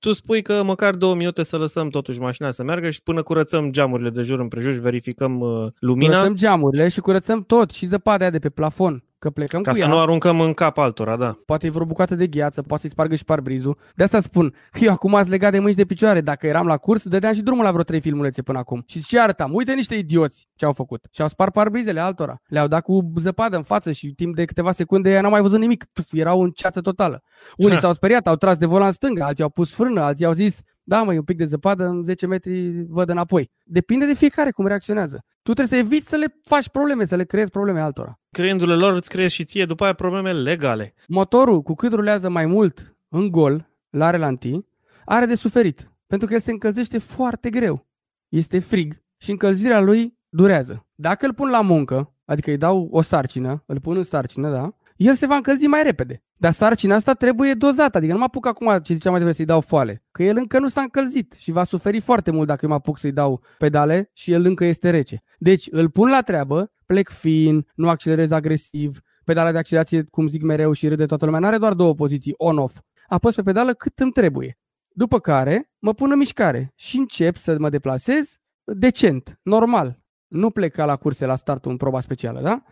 [0.00, 3.72] tu spui că măcar două minute să lăsăm totuși mașina să meargă și până curățăm
[3.72, 6.12] geamurile de jur împrejur și verificăm uh, lumina.
[6.12, 9.76] Curățăm geamurile și curățăm tot și zăpada aia de pe plafon că plecăm Ca cu
[9.76, 9.88] să ea.
[9.88, 11.38] nu aruncăm în cap altora, da.
[11.46, 13.78] Poate e vreo bucată de gheață, poate să-i spargă și parbrizul.
[13.94, 16.20] De asta spun, eu acum ați legat de mâini de picioare.
[16.20, 18.82] Dacă eram la curs, dădeam și drumul la vreo trei filmulețe până acum.
[18.86, 21.06] Și și arătam, uite niște idioți ce au făcut.
[21.12, 22.40] Și au spart parbrizele altora.
[22.46, 25.84] Le-au dat cu zăpadă în față și timp de câteva secunde n-au mai văzut nimic.
[25.92, 27.22] Tuf, erau în ceață totală.
[27.56, 30.60] Unii s-au speriat, au tras de volan stânga, alții au pus frână, alții au zis,
[30.88, 33.50] Da, mă, e un pic de zăpadă, în 10 metri văd înapoi.
[33.62, 35.24] Depinde de fiecare cum reacționează.
[35.42, 38.20] Tu trebuie să eviți să le faci probleme, să le creezi probleme altora.
[38.30, 40.94] Creându-le lor, îți creezi și ție după aia probleme legale.
[41.08, 44.60] Motorul, cu cât rulează mai mult în gol, la relanti,
[45.04, 45.90] are de suferit.
[46.06, 47.86] Pentru că el se încălzește foarte greu.
[48.28, 50.86] Este frig și încălzirea lui durează.
[50.94, 54.76] Dacă îl pun la muncă, adică îi dau o sarcină, îl pun în sarcină, da,
[54.96, 56.22] el se va încălzi mai repede.
[56.34, 59.44] Dar sarcina asta trebuie dozată, adică nu mă apuc acum ce ziceam mai devreme să-i
[59.44, 62.68] dau foale, că el încă nu s-a încălzit și va suferi foarte mult dacă eu
[62.68, 65.22] mă apuc să-i dau pedale și el încă este rece.
[65.38, 70.42] Deci îl pun la treabă, plec fin, nu accelerez agresiv, pedala de accelerație, cum zic
[70.42, 72.80] mereu și râde toată lumea, are doar două poziții, on-off.
[73.08, 74.58] Apăs pe pedală cât îmi trebuie.
[74.88, 80.00] După care mă pun în mișcare și încep să mă deplasez decent, normal.
[80.26, 82.62] Nu plec ca la curse la startul în proba specială, da?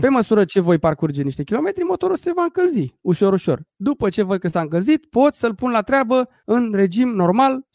[0.00, 3.62] Pe măsură ce voi parcurge niște kilometri, motorul se va încălzi, ușor, ușor.
[3.76, 7.66] După ce văd că s-a încălzit, pot să-l pun la treabă în regim normal,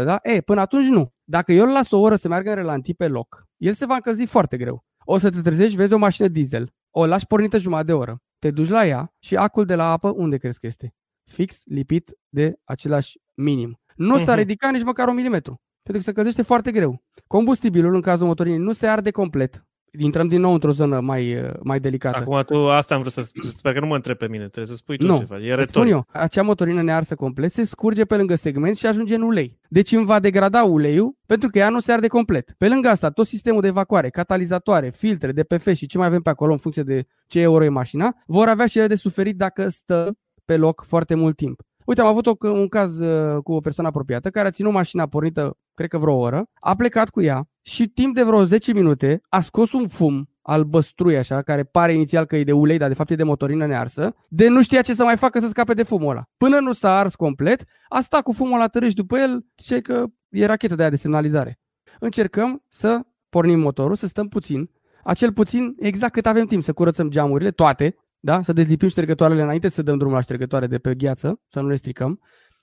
[0.00, 0.18] 100%, da?
[0.22, 1.12] E, până atunci nu.
[1.24, 3.94] Dacă eu îl las o oră să meargă în relanti pe loc, el se va
[3.94, 4.84] încălzi foarte greu.
[5.04, 8.50] O să te trezești, vezi o mașină diesel, o lași pornită jumătate de oră, te
[8.50, 10.94] duci la ea și acul de la apă unde crezi că este?
[11.30, 13.80] Fix lipit de același minim.
[13.96, 14.40] Nu s-a mhm.
[14.40, 17.02] ridicat nici măcar un milimetru, pentru că se încălzește foarte greu.
[17.26, 19.67] Combustibilul, în cazul motorinei, nu se arde complet
[19.98, 22.18] intrăm din nou într-o zonă mai, uh, mai delicată.
[22.18, 24.74] Acum tu asta am vrut să sper că nu mă întreb pe mine, trebuie să
[24.74, 25.18] spui tu nu.
[25.18, 25.38] ceva.
[25.38, 25.68] E retoric.
[25.68, 29.58] Spun eu, acea motorină nearsă complet se scurge pe lângă segment și ajunge în ulei.
[29.68, 32.54] Deci îmi va degrada uleiul pentru că ea nu se arde complet.
[32.58, 36.30] Pe lângă asta, tot sistemul de evacuare, catalizatoare, filtre, DPF și ce mai avem pe
[36.30, 39.68] acolo în funcție de ce euro e mașina, vor avea și ele de suferit dacă
[39.68, 40.12] stă
[40.44, 41.60] pe loc foarte mult timp.
[41.84, 45.06] Uite, am avut o, un caz uh, cu o persoană apropiată care a ținut mașina
[45.06, 49.20] pornită, cred că vreo oră, a plecat cu ea și timp de vreo 10 minute
[49.28, 52.94] a scos un fum albăstrui așa, care pare inițial că e de ulei, dar de
[52.94, 55.82] fapt e de motorină nearsă, de nu știa ce să mai facă să scape de
[55.82, 56.22] fumul ăla.
[56.36, 60.04] Până nu s-a ars complet, a stat cu fumul la târâși după el, și că
[60.28, 61.58] e rachetă de aia de semnalizare.
[62.00, 64.70] Încercăm să pornim motorul, să stăm puțin,
[65.04, 68.42] acel puțin exact cât avem timp să curățăm geamurile, toate, da?
[68.42, 71.76] să dezlipim ștergătoarele înainte să dăm drumul la ștergătoare de pe gheață, să nu le
[71.76, 72.20] stricăm.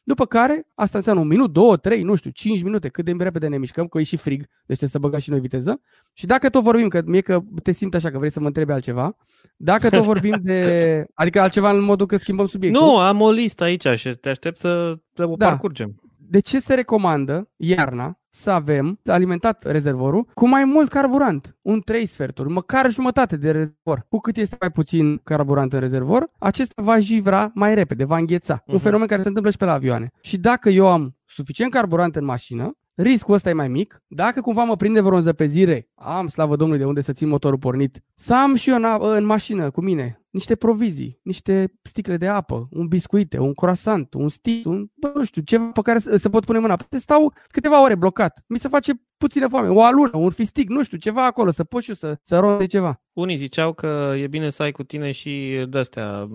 [0.08, 3.48] După care, asta înseamnă un minut, două, trei, nu știu, cinci minute, cât de repede
[3.48, 5.82] ne mișcăm, că e și frig, deci trebuie să băgăm și noi viteză.
[6.13, 8.72] Și dacă tot vorbim, că mie că te simt așa că vrei să mă întrebi
[8.72, 9.15] altceva,
[9.58, 12.82] dacă tot vorbim de, adică altceva în modul că schimbăm subiectul.
[12.82, 15.48] Nu, am o listă aici și te aștept să o da.
[15.48, 16.05] parcurgem.
[16.28, 22.06] De ce se recomandă iarna să avem alimentat rezervorul cu mai mult carburant, un 3
[22.06, 24.06] sferturi, măcar jumătate de rezervor.
[24.10, 28.60] Cu cât este mai puțin carburant în rezervor, acesta va jivra mai repede, va îngheța.
[28.60, 28.66] Uh-huh.
[28.66, 28.84] Un mhm.
[28.84, 30.12] fenomen care se întâmplă și pe la avioane.
[30.22, 34.04] Și dacă eu am suficient carburant în mașină, riscul ăsta e mai mic.
[34.08, 38.04] Dacă cumva mă prinde vreo înzăpezire, am, slavă Domnului, de unde să țin motorul pornit,
[38.16, 42.67] să am și eu în, în mașină cu mine niște provizii, niște sticle de apă,
[42.71, 46.45] un biscuite, un croissant, un stick, un, bă, nu știu, ceva pe care se pot
[46.45, 46.76] pune mâna.
[46.76, 48.43] Te stau câteva ore blocat.
[48.48, 51.82] Mi se face puțină foame, o alună, un fistic, nu știu, ceva acolo, să pot
[51.82, 53.02] și eu să, să de ceva.
[53.13, 56.30] Unii ziceau că e bine să ai cu tine și de-astea,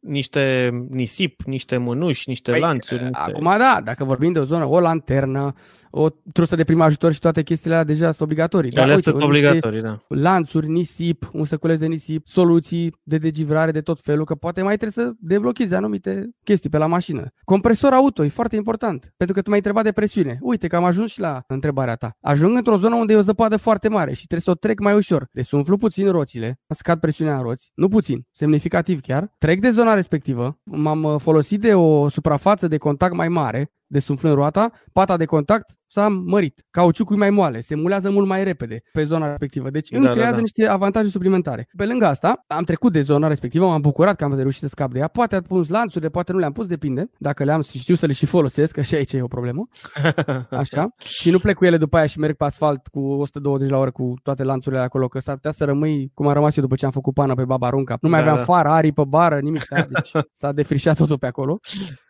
[0.00, 3.00] niște nisip, niște mânuși, niște păi, lanțuri.
[3.02, 3.18] Niște...
[3.18, 5.52] Acum da, dacă vorbim de o zonă, o lanternă,
[5.90, 8.70] o trusă de prim ajutor și toate chestiile alea deja sunt obligatorii.
[8.70, 10.02] Da, uite, sunt obligatorii, da.
[10.08, 14.76] Lanțuri, nisip, un săculeț de nisip, soluții de degivrare de tot felul, că poate mai
[14.76, 17.26] trebuie să deblochezi anumite chestii pe la mașină.
[17.44, 20.38] Compresor auto e foarte important, pentru că tu m-ai întrebat de presiune.
[20.40, 22.16] Uite că am ajuns și la întrebarea ta.
[22.20, 24.94] Ajung într-o zonă unde e o zăpadă foarte mare și trebuie să o trec mai
[24.94, 25.28] ușor.
[25.32, 29.34] Deci umflu puțin roțile, scad presiunea în roți, nu puțin, semnificativ chiar.
[29.38, 34.34] Trec de zona respectivă, m-am uh, folosit de o suprafață de contact mai mare, desumflând
[34.34, 36.64] roata, pata de contact s-a mărit.
[36.70, 39.70] Cauciucul e mai moale, se mulează mult mai repede pe zona respectivă.
[39.70, 40.40] Deci da, îmi creează da, da.
[40.40, 41.68] niște avantaje suplimentare.
[41.76, 44.92] Pe lângă asta, am trecut de zona respectivă, m-am bucurat că am reușit să scap
[44.92, 45.08] de ea.
[45.08, 47.10] Poate am pus lanțurile, poate nu le-am pus, depinde.
[47.18, 49.68] Dacă le-am și știu să le și folosesc, că și aici e o problemă.
[50.50, 50.94] Așa.
[50.98, 53.90] și nu plec cu ele după aia și merg pe asfalt cu 120 la oră
[53.90, 56.84] cu toate lanțurile acolo, că s-ar putea să rămâi cum am rămas eu după ce
[56.84, 57.96] am făcut pană pe Baba Runca.
[58.00, 58.52] Nu mai da, aveam da.
[58.52, 59.68] fară, aripă, bară, nimic.
[59.68, 59.86] Da?
[59.90, 61.60] Deci s-a defrișat totul pe acolo.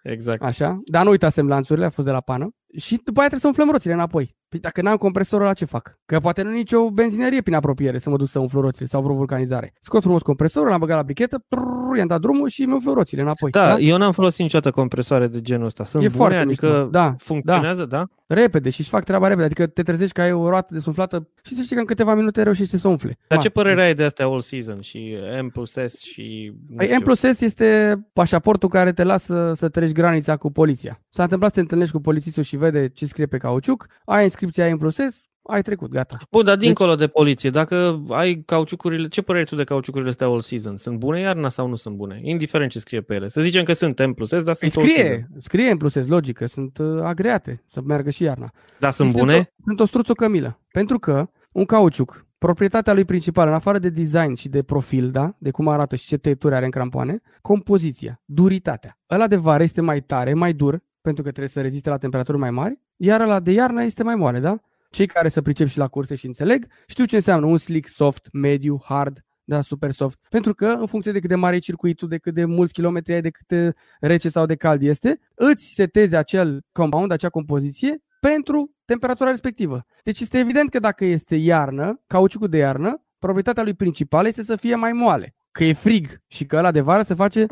[0.02, 0.42] Exact.
[0.42, 0.80] Așa.
[0.84, 1.46] Dar nu uitasem
[1.80, 2.50] lanțurile, a fost de la pană.
[2.76, 4.36] Și după aia trebuie să umflăm roțile înapoi.
[4.52, 5.98] Păi dacă n-am compresorul la ce fac?
[6.06, 9.14] Că poate nu nicio benzinerie prin apropiere să mă duc să umflu roțile sau vreo
[9.14, 9.72] vulcanizare.
[9.80, 13.22] Scot frumos compresorul, l-am băgat la brichetă, prrr, i-am dat drumul și mi umflu roțile
[13.22, 13.50] înapoi.
[13.50, 15.84] Da, da, eu n-am folosit niciodată compresoare de genul ăsta.
[15.84, 17.96] Sunt e bune, foarte adică da, funcționează, da?
[17.96, 18.34] da?
[18.34, 19.44] Repede și își fac treaba repede.
[19.44, 22.42] Adică te trezești că ai o roată desumflată și să știi că în câteva minute
[22.42, 23.18] reușești să umfle.
[23.26, 23.44] Dar Ma.
[23.44, 26.52] ce părere ai de astea all season și M plus S și...
[26.76, 31.00] Păi M plus S este pașaportul care te lasă să treci granița cu poliția.
[31.08, 34.74] S-a întâmplat să te întâlnești cu polițistul și vede ce scrie pe cauciuc, ai inscripția
[34.74, 36.16] M plus S, ai trecut, gata.
[36.30, 37.06] Bun, dar dincolo deci...
[37.06, 40.76] de poliție, dacă ai cauciucurile, ce părere tu de cauciucurile astea all season?
[40.76, 42.20] Sunt bune iarna sau nu sunt bune?
[42.22, 43.28] Indiferent ce scrie pe ele.
[43.28, 45.26] Să zicem că sunt M plus S, dar sunt scrie, all season.
[45.38, 48.50] scrie M plus S, logică, sunt uh, agreate să meargă și iarna.
[48.78, 49.34] Dar sunt bune?
[49.34, 50.60] Sunt o, sunt o struță cămilă.
[50.72, 55.36] Pentru că un cauciuc, proprietatea lui principală, în afară de design și de profil, da?
[55.38, 58.98] de cum arată și ce tăieturi are în crampoane, compoziția, duritatea.
[59.10, 62.38] Ăla de vară este mai tare, mai dur, pentru că trebuie să reziste la temperaturi
[62.38, 64.58] mai mari, iar ăla de iarnă este mai moale, da?
[64.90, 68.28] Cei care să pricep și la curse și înțeleg, știu ce înseamnă un slick, soft,
[68.32, 70.18] mediu, hard, da, super soft.
[70.28, 73.12] Pentru că, în funcție de cât de mare e circuitul, de cât de mulți kilometri
[73.12, 78.02] ai, de cât de rece sau de cald este, îți setezi acel compound, acea compoziție,
[78.20, 79.84] pentru temperatura respectivă.
[80.02, 84.56] Deci este evident că dacă este iarnă, cauciucul de iarnă, proprietatea lui principală este să
[84.56, 85.34] fie mai moale.
[85.50, 87.46] Că e frig și că ăla de vară se face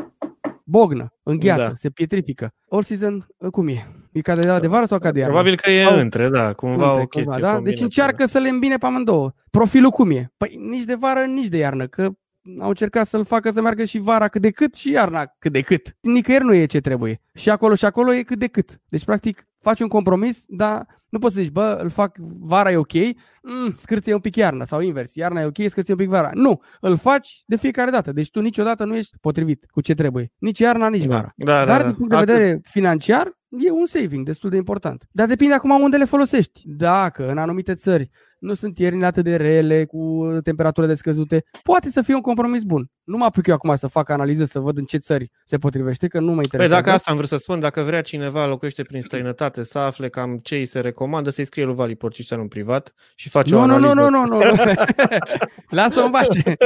[0.65, 1.75] bognă, îngheață, da.
[1.75, 2.53] se pietrifică.
[2.69, 4.00] All season, cum e?
[4.13, 5.35] E ca de la de vară sau ca de iarnă?
[5.35, 5.99] Probabil că e sau...
[5.99, 7.61] între, da, cumva între, o chestie cumva, da?
[7.61, 9.33] Deci încearcă să le îmbine pe amândouă.
[9.51, 10.33] Profilul cum e?
[10.37, 12.11] Păi nici de vară, nici de iarnă, că
[12.61, 15.61] au încercat să-l facă să meargă și vara cât de cât și iarna cât de
[15.61, 15.97] cât.
[16.01, 17.21] Nicăieri nu e ce trebuie.
[17.35, 18.81] Și acolo și acolo e cât de cât.
[18.89, 22.77] Deci, practic, faci un compromis, dar nu poți să zici, bă, îl fac, vara e
[22.77, 22.93] ok,
[23.43, 26.31] mm, scârție un pic iarna sau invers, iarna e ok, scârție un pic vara.
[26.35, 28.13] Nu, îl faci de fiecare dată.
[28.13, 30.33] Deci tu niciodată nu ești potrivit cu ce trebuie.
[30.39, 31.15] Nici iarna, nici da.
[31.15, 31.33] vara.
[31.37, 35.09] Da, Dar da, din punct de vedere financiar, e un saving destul de important.
[35.11, 36.63] Dar depinde acum unde le folosești.
[36.65, 42.03] Dacă în anumite țări nu sunt ierni atât de rele, cu temperaturile scăzute, poate să
[42.03, 42.91] fie un compromis bun.
[43.05, 46.07] Nu mă aplic eu acum să fac analize, să văd în ce țări se potrivește,
[46.07, 46.75] că nu mă păi interesează.
[46.75, 50.09] Păi dacă asta am vrut să spun, dacă vrea cineva locuiește prin străinătate să afle
[50.09, 53.59] cam ce îi se recomandă, să-i scrie lui Vali Porciștean în privat și face nu,
[53.59, 53.95] o analiză.
[53.95, 54.75] Nu, nu, nu, nu, nu.
[55.79, 56.57] Lasă-o în pace.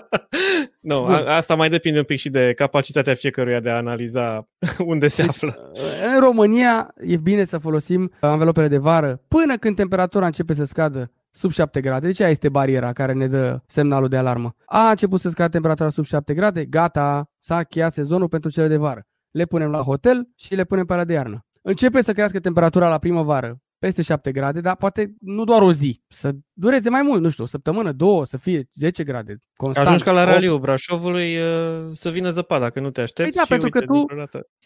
[0.80, 4.48] nu, a, asta mai depinde un pic și de capacitatea fiecăruia de a analiza
[4.92, 5.72] unde se află.
[6.14, 11.10] În România e bine să folosim anvelopele de vară până când temperatura începe să scadă
[11.36, 12.06] sub 7 grade.
[12.06, 14.54] Deci aia este bariera care ne dă semnalul de alarmă.
[14.66, 18.76] A început să scadă temperatura sub 7 grade, gata, s-a încheiat sezonul pentru cele de
[18.76, 19.06] vară.
[19.30, 21.40] Le punem la hotel și le punem pe la de iarnă.
[21.62, 26.02] Începe să crească temperatura la primăvară peste 7 grade, dar poate nu doar o zi,
[26.08, 29.86] să dureze mai mult, nu știu, o săptămână, două, să fie 10 grade, constant.
[29.86, 33.30] Ajungi ca la raliu Brașovului uh, să vină zăpadă, dacă nu te aștepți.
[33.30, 34.04] Păi da, pentru că tu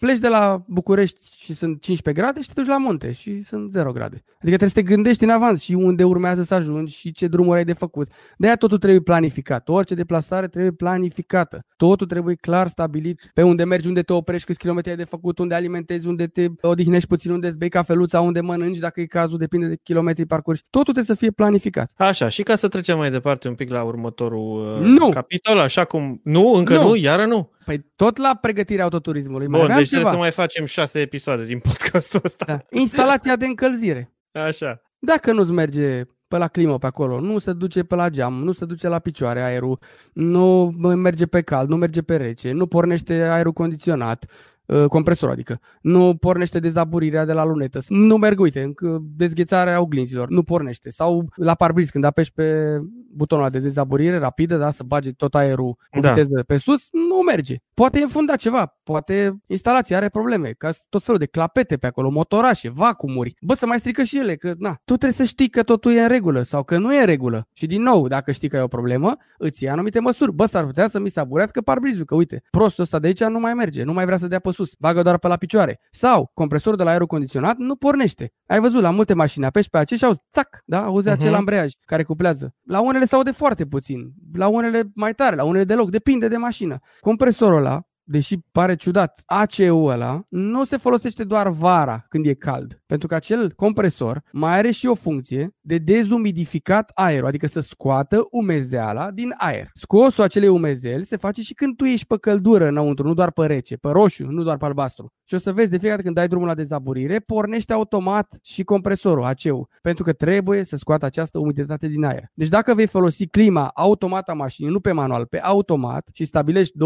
[0.00, 3.72] pleci de la București și sunt 15 grade și te duci la munte și sunt
[3.72, 4.22] 0 grade.
[4.26, 7.59] Adică trebuie să te gândești în avans și unde urmează să ajungi și ce drumuri
[7.59, 8.09] ai de făcut.
[8.37, 9.68] De aia totul trebuie planificat.
[9.68, 11.61] Orice deplasare trebuie planificată.
[11.76, 15.38] Totul trebuie clar stabilit pe unde mergi, unde te oprești, câți kilometri ai de făcut,
[15.38, 19.38] unde alimentezi, unde te odihnești puțin, unde îți bei cafeluța, unde mănânci, dacă e cazul,
[19.38, 20.62] depinde de kilometri parcurși.
[20.70, 21.80] Totul trebuie să fie planificat.
[21.97, 25.09] Așa, și ca să trecem mai departe un pic la următorul uh, nu.
[25.09, 26.21] capitol, așa cum...
[26.25, 27.51] Nu, încă nu, nu iară nu.
[27.64, 29.47] Păi tot la pregătirea autoturismului.
[29.47, 32.45] Bun, mai deci trebuie să mai facem șase episoade din podcastul ăsta.
[32.47, 32.59] Da.
[32.71, 34.12] Instalația de încălzire.
[34.33, 34.83] Așa.
[34.99, 38.53] Dacă nu-ți merge pe la climă pe acolo, nu se duce pe la geam, nu
[38.53, 39.79] se duce la picioare aerul,
[40.12, 44.27] nu merge pe cald, nu merge pe rece, nu pornește aerul condiționat,
[44.71, 45.61] Uh, compresor, adică.
[45.81, 47.81] Nu pornește dezaburirea de la lunetă.
[47.89, 48.73] Nu merg, uite,
[49.17, 50.91] dezghețarea oglinzilor, nu pornește.
[50.91, 52.79] Sau la parbriz, când apeși pe
[53.13, 56.09] butonul de dezaburire rapidă, da, să bage tot aerul cu da.
[56.09, 57.57] viteză pe sus, nu merge.
[57.75, 62.11] Poate e înfundat ceva, poate instalația are probleme, ca tot felul de clapete pe acolo,
[62.11, 63.35] motorașe, vacumuri.
[63.41, 66.03] Bă, să mai strică și ele, că na, tu trebuie să știi că totul e
[66.03, 67.49] în regulă sau că nu e în regulă.
[67.53, 70.33] Și din nou, dacă știi că e o problemă, îți ia anumite măsuri.
[70.33, 73.39] Bă, s-ar putea să mi se aburească parbrizul, că uite, prostul ăsta de aici nu
[73.39, 75.81] mai merge, nu mai vrea să dea pe sus, bagă doar pe la picioare.
[75.90, 78.33] Sau compresorul de la aerul condiționat nu pornește.
[78.46, 81.12] Ai văzut la multe mașini, apeși pe acești auzi, țac, da, auzi uh-huh.
[81.12, 82.55] acel ambreiaj care cuplează.
[82.62, 86.37] La unele se aude foarte puțin, la unele mai tare, la unele deloc, depinde de
[86.37, 86.79] mașină.
[87.01, 92.83] Compresorul ăla deși pare ciudat, ACU ăla nu se folosește doar vara când e cald,
[92.87, 98.27] pentru că acel compresor mai are și o funcție de dezumidificat aerul, adică să scoată
[98.31, 99.70] umezeala din aer.
[99.73, 103.46] Scosul acelei umezeli se face și când tu ești pe căldură înăuntru, nu doar pe
[103.46, 105.12] rece, pe roșu, nu doar pe albastru.
[105.25, 108.62] Și o să vezi de fiecare dată când dai drumul la dezaburire, pornește automat și
[108.62, 112.25] compresorul ACU, pentru că trebuie să scoată această umiditate din aer.
[112.35, 116.77] Deci dacă vei folosi clima automat a mașinii, nu pe manual, pe automat și stabilești
[116.77, 116.79] 22-24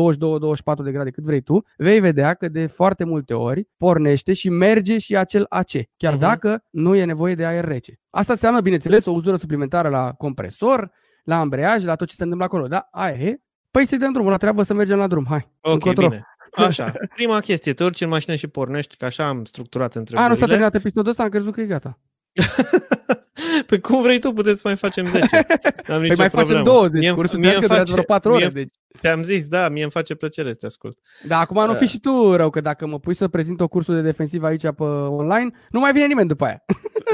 [0.85, 4.99] de grade cât vrei tu, vei vedea că de foarte multe ori pornește și merge
[4.99, 6.19] și acel AC, chiar uh-huh.
[6.19, 8.01] dacă nu e nevoie de aer rece.
[8.11, 10.91] Asta înseamnă, bineînțeles, o uzură suplimentară la compresor,
[11.25, 12.67] la ambreiaj, la tot ce se întâmplă acolo.
[12.67, 13.41] Da, aia e.
[13.71, 15.27] Păi să dăm drumul la treabă să mergem la drum.
[15.29, 15.51] Hai.
[15.61, 16.09] Ok, încotro.
[16.09, 16.27] bine.
[16.57, 20.33] Așa, prima chestie, te urci în mașină și pornești, că așa am structurat întrebările.
[20.33, 21.99] A, nu s-a terminat episodul ăsta, am crezut că e gata.
[23.67, 25.37] păi cum vrei tu, puteți să mai facem 10.
[25.93, 28.41] Am păi mai facem 20, mie, cursul mie face, vreo 4 ore.
[28.41, 28.73] Mie, deci.
[28.99, 30.99] Ți-am zis, da, mie îmi face plăcere să te ascult.
[31.27, 33.95] Da, acum nu fi și tu rău, că dacă mă pui să prezint o cursul
[33.95, 36.65] de defensiv aici pe online, nu mai vine nimeni după aia.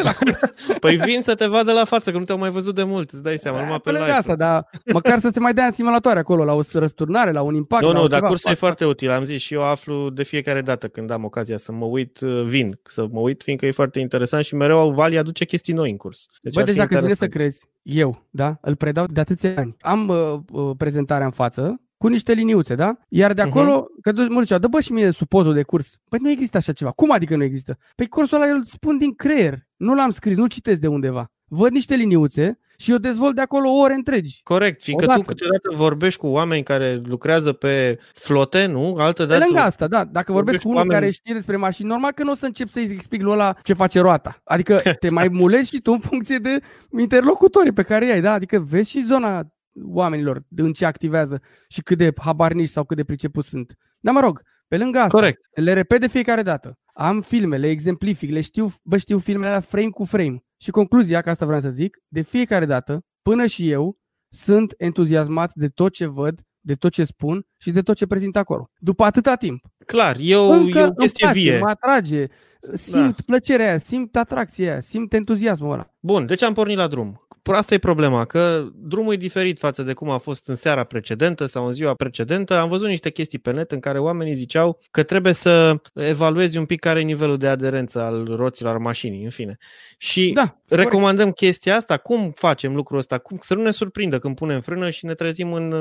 [0.81, 3.23] păi vin să te vadă la față, că nu te-au mai văzut de mult, îți
[3.23, 4.11] dai seama, numai pe, pe live.
[4.11, 7.55] asta, dar măcar să te mai dea în simulatoare acolo, la o răsturnare, la un
[7.55, 7.83] impact.
[7.83, 10.89] Nu, nu, dar cursul e foarte util, am zis și eu aflu de fiecare dată
[10.89, 14.45] când am ocazia să mă uit, uh, vin, să mă uit, fiindcă e foarte interesant
[14.45, 16.27] și mereu Vali aduce chestii noi în curs.
[16.43, 19.77] Deci Bă, deja că să crezi, eu, da, îl predau de atâția ani.
[19.81, 22.99] Am uh, uh, prezentarea în față, cu niște liniuțe, da?
[23.09, 24.01] Iar de acolo, uh-huh.
[24.03, 25.97] că mulți ziceau, dă bă și mie supozul de curs.
[26.09, 26.91] Păi nu există așa ceva.
[26.91, 27.79] Cum adică nu există?
[27.95, 29.67] Păi cursul ăla îl spun din creier.
[29.77, 31.33] Nu l-am scris, nu citesc de undeva.
[31.53, 34.41] Văd niște liniuțe și eu dezvolt de acolo ore întregi.
[34.43, 35.21] Corect, fiindcă Odată.
[35.21, 38.95] tu câteodată vorbești cu oameni care lucrează pe flote, nu?
[38.99, 39.41] Altă dată.
[39.41, 40.05] Pe lângă asta, da.
[40.05, 41.01] Dacă vorbesc cu unul oameni...
[41.01, 43.73] care știe despre mașini, normal că nu o să încep să-i explic lui ăla ce
[43.73, 44.41] face roata.
[44.45, 46.61] Adică te mai mulezi și tu în funcție de
[46.99, 48.33] interlocutorii pe care ai, da?
[48.33, 49.47] Adică vezi și zona
[49.85, 53.77] oamenilor în ce activează și cât de habarnici sau cât de priceput sunt.
[54.01, 55.41] Dar mă rog, pe lângă asta, Corect.
[55.55, 56.79] le repet de fiecare dată.
[56.95, 60.45] Am filme, le exemplific, le știu, bă, știu filmele la frame cu frame.
[60.63, 63.99] Și concluzia, că asta vreau să zic, de fiecare dată, până și eu,
[64.29, 68.37] sunt entuziasmat de tot ce văd, de tot ce spun și de tot ce prezint
[68.37, 68.71] acolo.
[68.79, 69.65] După atâta timp.
[69.87, 71.59] Clar, eu, Încă e o chestie place, vie.
[71.59, 72.27] mă atrage,
[72.73, 73.23] simt da.
[73.27, 75.95] plăcerea aia, simt atracția aia, simt entuziasmul ăla.
[76.01, 79.93] Bun, deci am pornit la drum asta e problema, că drumul e diferit față de
[79.93, 82.59] cum a fost în seara precedentă sau în ziua precedentă.
[82.59, 86.65] Am văzut niște chestii pe net în care oamenii ziceau că trebuie să evaluezi un
[86.65, 89.57] pic care e nivelul de aderență al roților mașinii, în fine.
[89.99, 91.37] Și da, recomandăm corect.
[91.37, 91.97] chestia asta.
[91.97, 93.19] Cum facem lucrul ăsta?
[93.19, 95.73] Cum, să nu ne surprindă când punem frână și ne trezim în,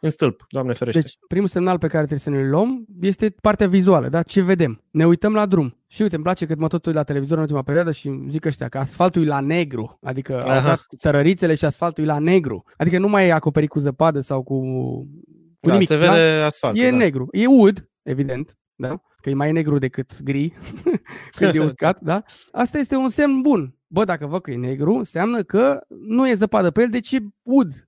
[0.00, 1.00] în stâlp, Doamne ferește.
[1.00, 4.22] Deci, primul semnal pe care trebuie să ne luăm este partea vizuală, da?
[4.22, 4.84] Ce vedem?
[4.96, 5.78] Ne uităm la drum.
[5.86, 8.44] Și uite, îmi place că mă tot uit la televizor în ultima perioadă și zic
[8.44, 10.54] ăștia că asfaltul e la negru, adică Aha.
[10.54, 12.64] au dat țărărițele și asfaltul e la negru.
[12.76, 14.60] Adică nu mai e acoperit cu zăpadă sau cu,
[15.60, 15.88] cu da, nimic.
[15.88, 16.46] se vede da?
[16.46, 16.82] asfaltul.
[16.82, 16.96] E da.
[16.96, 17.28] negru.
[17.30, 19.00] E ud, evident, da?
[19.20, 20.52] că e mai negru decât gri
[21.36, 22.22] când e uscat, da?
[22.52, 23.74] Asta este un semn bun.
[23.86, 27.18] Bă, dacă văd că e negru, înseamnă că nu e zăpadă pe el, deci e
[27.42, 27.85] ud.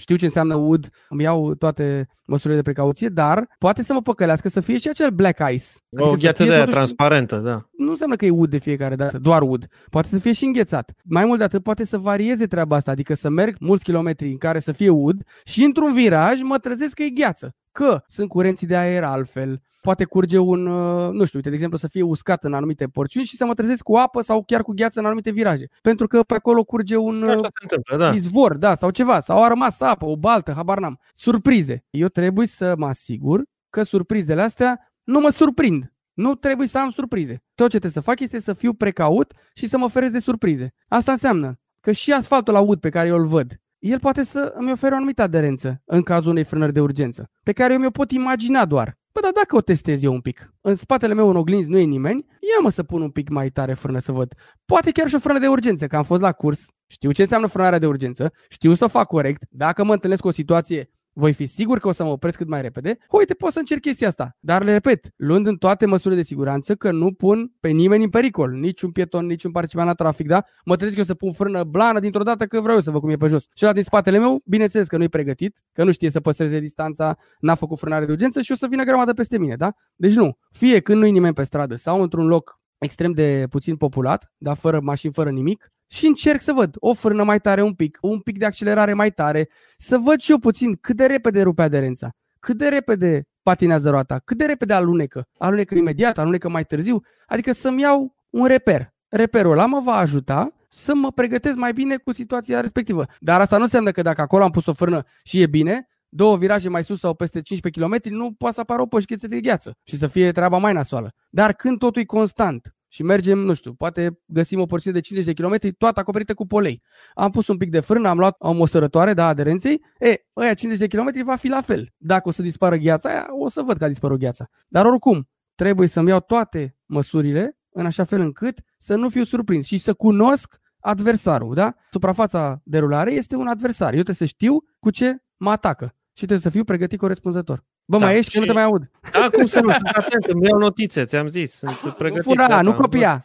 [0.00, 4.48] Știu ce înseamnă wood, îmi iau toate măsurile de precauție, dar poate să mă păcălească
[4.48, 5.64] să fie și acel black ice.
[5.92, 6.70] Adică o gheață de totuși...
[6.70, 7.68] transparentă, da.
[7.78, 9.66] Nu înseamnă că e wood de fiecare dată, doar wood.
[9.90, 10.92] Poate să fie și înghețat.
[11.04, 14.36] Mai mult de atât, poate să varieze treaba asta, adică să merg mulți kilometri în
[14.36, 17.54] care să fie wood și într-un viraj mă trezesc că e gheață.
[17.78, 21.78] Că sunt curenții de aer altfel, poate curge un, uh, nu știu, uite, de exemplu,
[21.78, 24.72] să fie uscat în anumite porțiuni și să mă trezesc cu apă sau chiar cu
[24.72, 25.68] gheață în anumite viraje.
[25.82, 28.14] Pentru că pe acolo curge un Așa se întâmplă, da.
[28.14, 30.98] izvor, da, sau ceva, sau a rămas apă, o baltă, habar n-am.
[31.12, 31.84] Surprize.
[31.90, 35.92] Eu trebuie să mă asigur că surprizele astea nu mă surprind.
[36.12, 37.42] Nu trebuie să am surprize.
[37.54, 40.74] Tot ce trebuie să fac este să fiu precaut și să mă feresc de surprize.
[40.88, 44.52] Asta înseamnă că și asfaltul la ud pe care eu îl văd, el poate să
[44.56, 47.90] îmi ofere o anumită aderență în cazul unei frânări de urgență, pe care eu mi-o
[47.90, 48.98] pot imagina doar.
[49.12, 51.82] Bă, dar dacă o testez eu un pic, în spatele meu în oglinzi nu e
[51.82, 54.34] nimeni, ia mă să pun un pic mai tare frână să văd.
[54.64, 57.46] Poate chiar și o frână de urgență, că am fost la curs, știu ce înseamnă
[57.46, 61.32] frânarea de urgență, știu să o fac corect, dacă mă întâlnesc cu o situație voi
[61.32, 64.08] fi sigur că o să mă opresc cât mai repede, uite, pot să încerc chestia
[64.08, 64.36] asta.
[64.40, 68.10] Dar le repet, luând în toate măsurile de siguranță că nu pun pe nimeni în
[68.10, 70.44] pericol, nici un pieton, nici un participant la trafic, da?
[70.64, 73.10] Mă trezesc eu să pun frână blană dintr-o dată că vreau eu să văd cum
[73.10, 73.44] e pe jos.
[73.54, 77.16] Și la din spatele meu, bineînțeles că nu-i pregătit, că nu știe să păstreze distanța,
[77.40, 79.72] n-a făcut frânare de urgență și o să vină grămadă peste mine, da?
[79.96, 80.38] Deci nu.
[80.50, 84.80] Fie când nu-i nimeni pe stradă sau într-un loc extrem de puțin populat, dar fără
[84.80, 88.38] mașini, fără nimic, și încerc să văd o frână mai tare un pic, un pic
[88.38, 92.56] de accelerare mai tare, să văd și eu puțin cât de repede rupe aderența, cât
[92.56, 97.80] de repede patinează roata, cât de repede alunecă, alunecă imediat, alunecă mai târziu, adică să-mi
[97.80, 98.92] iau un reper.
[99.08, 103.06] Reperul ăla mă va ajuta să mă pregătesc mai bine cu situația respectivă.
[103.18, 106.36] Dar asta nu înseamnă că dacă acolo am pus o frână și e bine, două
[106.36, 109.72] viraje mai sus sau peste 15 km, nu poate să apară o poșcheță de gheață
[109.84, 111.12] și să fie treaba mai nasoală.
[111.30, 115.34] Dar când totul e constant, și mergem, nu știu, poate găsim o porțiune de 50
[115.34, 116.82] de km, toată acoperită cu polei.
[117.14, 120.88] Am pus un pic de frână, am luat o măsărătoare, da, aderenței, e, ăia 50
[120.88, 121.88] de km va fi la fel.
[121.96, 124.48] Dacă o să dispară gheața aia, o să văd că a dispărut gheața.
[124.68, 129.66] Dar oricum, trebuie să-mi iau toate măsurile în așa fel încât să nu fiu surprins
[129.66, 131.74] și să cunosc adversarul, da?
[131.90, 133.86] Suprafața de rulare este un adversar.
[133.86, 137.64] Eu trebuie să știu cu ce mă atacă și trebuie să fiu pregătit corespunzător.
[137.90, 138.30] Bă, da, mai ești?
[138.30, 138.36] Și...
[138.36, 138.90] Că nu te mai aud.
[139.12, 139.72] Da, cum să nu?
[139.72, 141.54] Sunt atent, îmi iau notițe, ți-am zis.
[141.54, 142.24] Sunt pregătit.
[142.24, 143.24] Fura, gata, nu copia.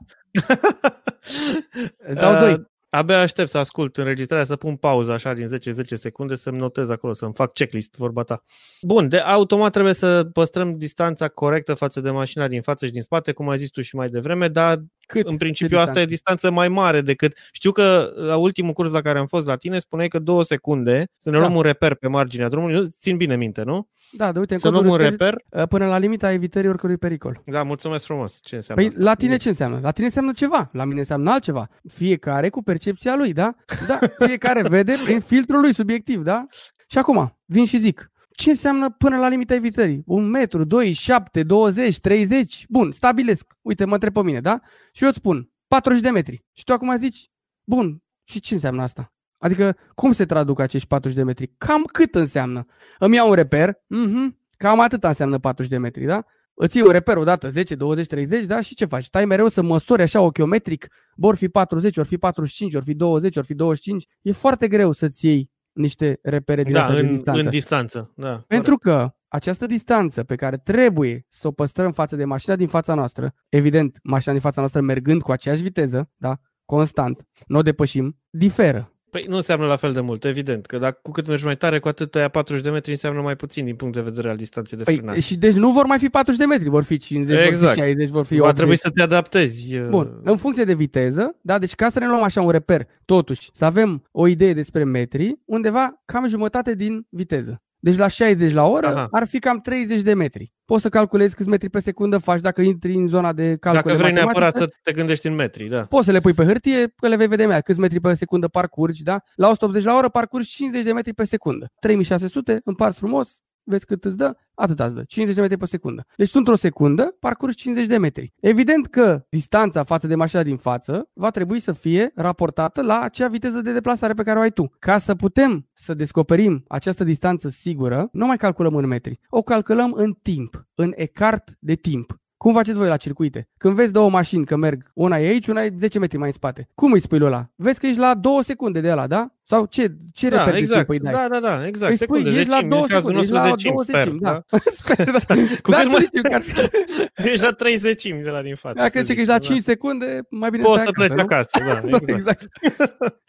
[2.10, 2.54] Îți dau doi.
[2.54, 2.60] Uh,
[2.90, 5.50] abia aștept să ascult înregistrarea, să pun pauză așa din 10-10
[5.94, 8.44] secunde, să-mi notez acolo, să-mi fac checklist, vorba ta.
[8.82, 13.02] Bun, de automat trebuie să păstrăm distanța corectă față de mașina din față și din
[13.02, 14.80] spate, cum ai zis tu și mai devreme, dar
[15.20, 15.28] Cât?
[15.28, 17.38] în principiu Ce asta e distanță mai mare decât...
[17.52, 21.08] Știu că la ultimul curs la care am fost la tine spuneai că două secunde
[21.18, 21.42] să ne Da.
[21.44, 22.76] luăm un reper pe marginea drumului.
[22.76, 23.88] Nu, țin bine minte, nu?
[24.12, 25.62] Da, de uite, în Să luăm codul un reper, reper.
[25.62, 27.42] uh, până la limita evitării oricărui pericol.
[27.46, 28.40] Da, mulțumesc frumos.
[28.44, 29.04] Ce înseamnă Păi asta?
[29.10, 29.80] la tine ce înseamnă?
[29.82, 31.68] La tine înseamnă ceva, la mine înseamnă altceva.
[31.94, 33.56] Fiecare cu percepția lui, da?
[33.88, 36.46] Da, fiecare vede prin filtrul lui subiectiv, da?
[36.88, 40.04] Și acum, vin și zic, ce înseamnă până la limita evitării?
[40.06, 42.66] Un metru, 2, 7, 20, 30?
[42.70, 43.54] Bun, stabilesc.
[43.62, 44.60] Uite, mă întreb pe mine, da?
[44.92, 46.46] Și eu îți spun 40 de metri.
[46.54, 47.32] Și tu acum zici,
[47.64, 49.14] bun, și ce înseamnă asta?
[49.38, 51.54] Adică, cum se traduc acești 40 de metri?
[51.58, 52.66] Cam cât înseamnă?
[53.00, 56.26] Îmi iau un reper, mhm, cam atât înseamnă 40 de metri, da?
[56.54, 58.62] Îți iei un reper odată, 10, 20, 30, da?
[58.62, 59.04] Și ce faci?
[59.04, 62.94] Stai mereu să măsori așa ochiometric, bă, ori fi 40, ori fi 45, ori fi
[62.94, 64.08] 20, ori fi 25.
[64.22, 67.42] E foarte greu să-ți iei niște repere din Da, astea de în, distanță.
[67.42, 68.12] în distanță.
[68.16, 72.68] Da, Pentru că această distanță pe care trebuie să o păstrăm față de mașina din
[72.68, 77.62] fața noastră, evident, mașina din fața noastră mergând cu aceeași viteză, da, constant, nu o
[77.62, 78.93] depășim, diferă.
[79.14, 81.80] Păi nu înseamnă la fel de mult, evident, că dacă cu cât mergi mai tare,
[81.80, 84.78] cu atât aia 40 de metri înseamnă mai puțin din punct de vedere al distanței
[84.78, 85.20] de Păi, frânare.
[85.20, 87.74] și deci nu vor mai fi 40 de metri, vor fi 50, vor Exact.
[87.74, 88.56] fi 60, vor fi Va 80.
[88.58, 89.76] trebui să te adaptezi.
[89.78, 92.88] uh, Bun, în funcție de viteză, da, deci ca să ne luăm așa un reper,
[93.06, 97.62] totuși, să avem o idee despre metri, undeva cam jumătate din viteză.
[97.84, 99.08] Deci la 60 la oră Aha.
[99.12, 100.54] ar fi cam 30 de metri.
[100.66, 103.88] Poți să calculezi câți metri pe secundă faci dacă intri în zona de calcule Dacă
[103.98, 104.40] vrei matematice.
[104.40, 105.82] neapărat să te gândești în metri, da.
[105.86, 108.48] Poți să le pui pe hârtie, că le vei vedea mai câți metri pe secundă
[108.48, 109.20] parcurgi, da?
[109.36, 111.68] La 180 la oră parcurgi 50 de metri pe secundă.
[111.80, 113.30] 3600, împarți frumos,
[113.64, 116.06] vezi cât îți dă, atât îți dă, 50 de metri pe secundă.
[116.18, 118.34] Deci tu într-o secundă parcurgi 50 de metri.
[118.40, 123.28] Evident că distanța față de mașina din față va trebui să fie raportată la acea
[123.28, 124.72] viteză de deplasare pe care o ai tu.
[124.80, 129.94] Ca să putem să descoperim această distanță sigură, nu mai calculăm în metri, o calculăm
[129.94, 132.23] în timp, în ecart de timp.
[132.44, 133.50] Cum faceți voi la circuite?
[133.58, 136.34] Când vezi două mașini că merg, una e aici, una e 10 metri mai în
[136.34, 136.70] spate.
[136.76, 137.50] Cum îi spui lui ăla?
[137.56, 139.28] Vezi că ești la 2 secunde de ăla, da?
[139.46, 140.78] Sau ce, ce Da, reper de exact.
[140.90, 141.14] timp îi dai?
[141.14, 141.92] Da, da, da, exact.
[141.92, 143.86] Îi spui, Secunde, ești la zecimi, 2 în cazul secunde, ești nostru la zecimi, 2
[143.86, 144.04] sper.
[144.04, 144.44] zecimi, Da.
[144.50, 144.58] da.
[144.80, 145.20] Sper, da.
[145.62, 146.52] Cu Da, cât să mai- știu că ar fi.
[147.32, 148.76] Ești la 3 zecimi de la din față.
[148.78, 149.46] Dacă să zici că zic, ești la da.
[149.46, 151.24] 5 secunde, mai bine Poți stai să pleci nu?
[151.24, 152.10] acasă, da, Da, exact.
[152.10, 152.48] exact.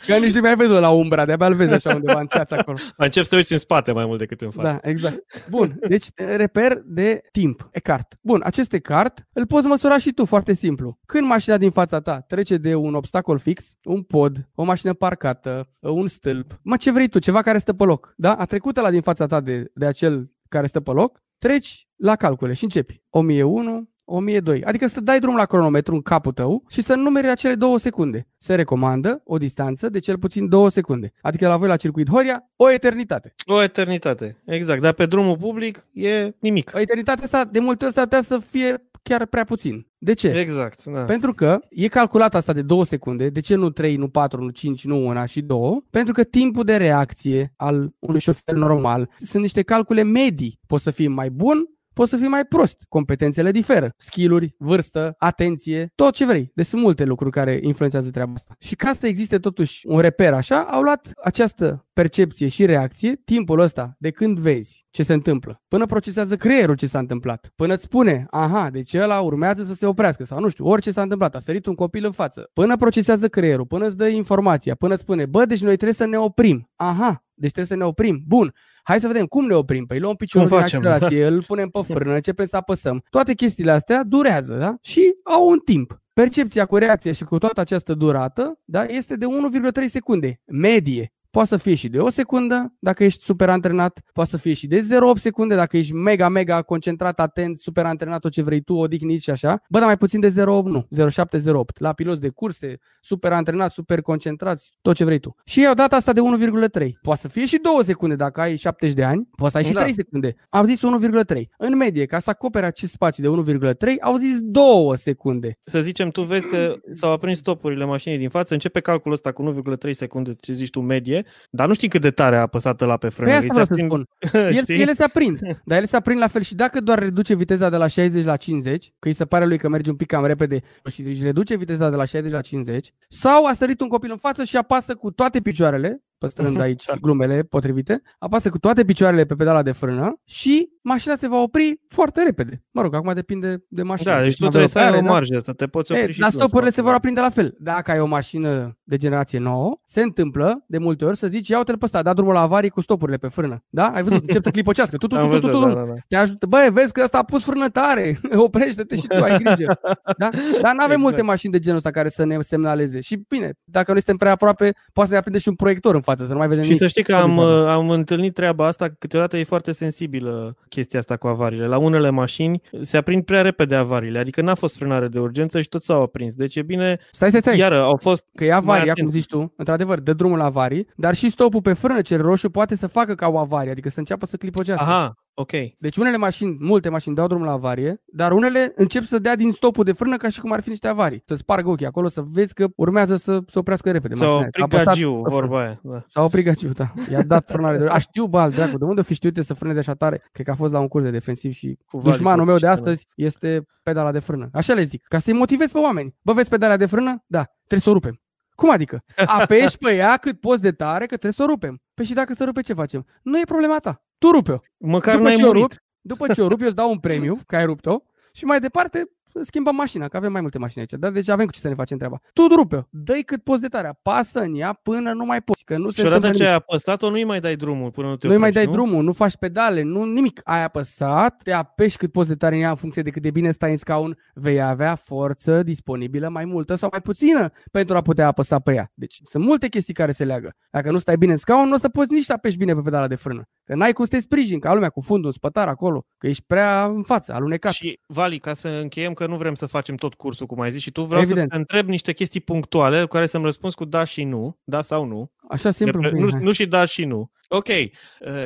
[0.07, 2.77] Că nici nu mai vezi la umbra, de-abia îl vezi așa undeva în ceață acolo.
[2.97, 4.69] Încep să te uiți în spate mai mult decât în față.
[4.83, 5.19] Da, exact.
[5.51, 8.15] Bun, deci reper de timp, ecart.
[8.21, 10.99] Bun, acest ecart îl poți măsura și tu, foarte simplu.
[11.07, 15.69] Când mașina din fața ta trece de un obstacol fix, un pod, o mașină parcată,
[15.81, 18.35] un stâlp, mă ce vrei tu, ceva care stă pe loc, da?
[18.35, 22.17] A trecut la din fața ta de, de acel care stă pe loc, treci la
[22.17, 23.03] calcule și începi.
[23.11, 24.65] 1001, 1002.
[24.65, 28.29] Adică să dai drum la cronometru în capul tău și să numeri acele două secunde.
[28.39, 31.13] Se recomandă o distanță de cel puțin două secunde.
[31.23, 33.35] Adică la voi la circuit Horia, o eternitate.
[33.47, 34.81] O eternitate, exact.
[34.81, 36.71] Dar pe drumul public e nimic.
[36.75, 39.87] O eternitate asta de multe ori s-ar putea să fie chiar prea puțin.
[39.99, 40.29] De ce?
[40.29, 41.01] Exact, da.
[41.01, 44.51] Pentru că e calculat asta de 2 secunde, de ce nu 3, nu 4, nu
[44.51, 45.85] 5, nu 1 și 2?
[45.91, 50.61] Pentru că timpul de reacție al unui șofer normal sunt niște calcule medii.
[50.67, 51.65] Poți să fii mai bun,
[51.95, 52.85] poți să fii mai prost.
[52.89, 53.91] Competențele diferă.
[53.97, 56.51] Skill-uri, vârstă, atenție, tot ce vrei.
[56.55, 58.55] Deci sunt multe lucruri care influențează treaba asta.
[58.59, 63.59] Și ca să existe totuși un reper așa, au luat această percepție și reacție, timpul
[63.59, 67.83] ăsta de când vezi ce se întâmplă, până procesează creierul ce s-a întâmplat, până îți
[67.83, 71.39] spune, aha, deci ăla urmează să se oprească sau nu știu, orice s-a întâmplat, a
[71.39, 75.45] sărit un copil în față, până procesează creierul, până îți dă informația, până spune, bă,
[75.45, 78.55] deci noi trebuie să ne oprim, aha, deci trebuie să ne oprim, bun,
[78.87, 80.87] hai să vedem cum ne oprim, păi luăm piciorul Cum din facem?
[80.87, 84.75] accelerație, îl punem pe frână, începem să apăsăm, toate chestiile astea durează, da?
[84.81, 86.03] Și au un timp.
[86.13, 91.14] Percepția cu reacția și cu toată această durată da, este de 1,3 secunde, medie.
[91.35, 94.67] Poate să fie și de o secundă dacă ești super antrenat, poate să fie și
[94.67, 98.75] de 0,8 secunde dacă ești mega, mega concentrat, atent, super antrenat, tot ce vrei tu,
[98.75, 99.63] odihnit și așa.
[99.69, 101.79] Bă, dar mai puțin de 0,8 nu, 0,7, 0,8.
[101.79, 105.35] La piloți de curse, super antrenat, super concentrați, tot ce vrei tu.
[105.45, 106.89] Și ei au dat asta de 1,3.
[107.03, 109.73] Poate să fie și 2 secunde dacă ai 70 de ani, poate să ai și
[109.73, 109.81] Da.
[109.81, 110.35] 3 secunde.
[110.49, 111.49] Am zis 1,3.
[111.59, 114.65] În medie, ca să acopere acest spațiu de 1,3, au zis 2
[114.97, 115.59] secunde.
[115.65, 119.43] Să zicem, tu vezi că s-au aprins stopurile mașinii din față, începe calculul ăsta cu
[119.87, 122.97] 1,3 secunde, ce zici tu, medie, dar nu știi cât de tare a apăsat la
[122.97, 123.29] pe frână.
[123.29, 124.07] Păi asta vreau să Îți spun.
[124.27, 124.81] aprind- El, știi?
[124.81, 127.77] ele se aprind, dar ele se aprind la fel și dacă doar reduce viteza de
[127.77, 130.61] la 60 la 50, că îi se pare lui că merge un pic cam repede
[130.91, 134.17] și își reduce viteza de la 60 la 50, sau a sărit un copil în
[134.17, 139.35] față și apasă cu toate picioarele, păstrând aici glumele potrivite, apasă cu toate picioarele pe
[139.35, 142.65] pedala de frână și mașina se va opri foarte repede.
[142.71, 144.13] Mă rog, acum depinde de mașină.
[144.13, 145.11] Da, deci tu nu trebuie să ai avea o da?
[145.11, 146.89] marjă, să te poți opri E, și dar tu în stopurile se spate.
[146.89, 147.55] vor aprinde la fel.
[147.59, 151.57] Dacă ai o mașină de generație nouă, se întâmplă de multe ori să zici, ia
[151.57, 153.65] uite-l pe ăsta, da drumul la avarii cu stopurile pe frână.
[153.69, 153.87] Da?
[153.87, 154.97] Ai văzut, încep să clipocească.
[154.97, 155.65] Tu, tu, tu, tu, tu, tu, tu.
[155.65, 155.95] da, da, da.
[156.09, 156.47] Te ajută.
[156.47, 158.19] Băi, vezi că ăsta a pus frână tare.
[158.37, 159.79] Oprește-te și tu, ai grijă.
[160.19, 160.29] Da?
[160.63, 161.01] Dar nu avem Exact.
[161.01, 163.01] multe mașini de genul ăsta care să ne semnaleze.
[163.01, 166.01] Și bine, dacă noi suntem prea aproape, poate să ne aprinde și un proiector în
[166.01, 166.83] față, să nu mai vedem Și nimic.
[166.83, 170.99] să știi că am, uh, am întâlnit treaba asta, că câteodată e foarte sensibilă chestia
[170.99, 171.67] asta cu avariile.
[171.67, 175.69] La unele mașini se aprind prea repede avariile, adică n-a fost frânare de urgență și
[175.69, 176.35] tot s-au aprins.
[176.35, 177.59] Deci e bine, Stai, stai, stai.
[177.59, 178.99] iară, au fost Că e avaria, atent.
[178.99, 182.51] cum zici tu, într-adevăr, dă drumul la avarii, dar și stopul pe frână cel roșu
[182.51, 184.83] poate să facă ca o avarie, adică să înceapă să clipocească.
[184.85, 185.51] Aha, ok.
[185.79, 189.53] Deci unele mașini, multe mașini dau drumul la avarie, dar unele încep să dea din
[189.53, 191.23] stopul de frână ca și cum ar fi niște avarii.
[191.27, 194.47] Să spargă ochii acolo, să vezi că urmează să se oprească repede S-au mașina.
[194.47, 195.35] oprit A apăsat gagiu, pe frână.
[195.35, 195.81] vorba aia.
[195.83, 196.03] Da.
[196.07, 196.93] S-a oprit gagiu, da.
[197.11, 199.55] I-a dat frânare de A știu, bă, al dracu, de unde o fi știut să
[199.55, 200.29] frâneze așa tare?
[200.33, 202.67] Cred că a fost la un curs de defensiv și Cu Vali dușmanul meu de
[202.67, 202.89] Cotici, da.
[202.91, 204.49] astăzi este pedala de frână.
[204.53, 206.15] Așa le zic, ca să-i motivez pe oameni.
[206.23, 207.25] Bă, vezi pedala de frână?
[207.27, 208.19] Da, trebuie să o rupem.
[208.55, 209.03] Cum adică?
[209.41, 211.81] Apeși pe ea cât poți de tare că trebuie să o rupem.
[211.95, 213.07] Păi și dacă se rupe, ce facem?
[213.23, 214.04] Nu e problema ta.
[214.19, 214.59] Tu rupe-o.
[214.77, 215.63] Măcar După n-ai ce o murit.
[215.63, 218.03] rup, după ce o rup, eu îți dau un premiu, că ai rupt-o,
[218.33, 219.11] și mai departe
[219.43, 221.01] schimbăm mașina, că avem mai multe mașini aici.
[221.01, 222.21] Dar deci avem cu ce să ne facem treaba.
[222.33, 225.77] Tu rupe-o, dă cât poți de tare, apasă în ea până nu mai poți, că
[225.77, 226.49] nu se Și odată întâmplă ce nimic.
[226.49, 229.13] ai apăsat-o, nu-i mai dai drumul până nu te Nu mai oprești, dai drumul, nu
[229.13, 230.41] faci pedale, nu nimic.
[230.45, 233.31] Ai apăsat, te apeși cât poți de tare în ea în funcție de cât de
[233.31, 238.01] bine stai în scaun, vei avea forță disponibilă mai multă sau mai puțină pentru a
[238.01, 238.91] putea apăsa pe ea.
[238.95, 240.55] Deci sunt multe chestii care se leagă.
[240.71, 242.81] Dacă nu stai bine în scaun, nu o să poți nici să apeși bine pe
[242.81, 243.43] pedala de frână.
[243.65, 246.45] Că n-ai cum să te sprijini ca lumea cu fundul în spătar acolo, că ești
[246.47, 247.73] prea în față, alunecat.
[247.73, 250.83] Și, Vali, ca să încheiem că nu vrem să facem tot cursul, cum ai zis,
[250.83, 251.51] și tu vreau Evident.
[251.51, 254.83] să te întreb niște chestii punctuale cu care să-mi răspunzi cu da și nu, da
[254.83, 255.31] sau nu.
[255.49, 256.01] Așa simplu.
[256.01, 256.43] De- bine, nu, hai.
[256.43, 257.31] nu și da și nu.
[257.49, 257.89] Ok, uh,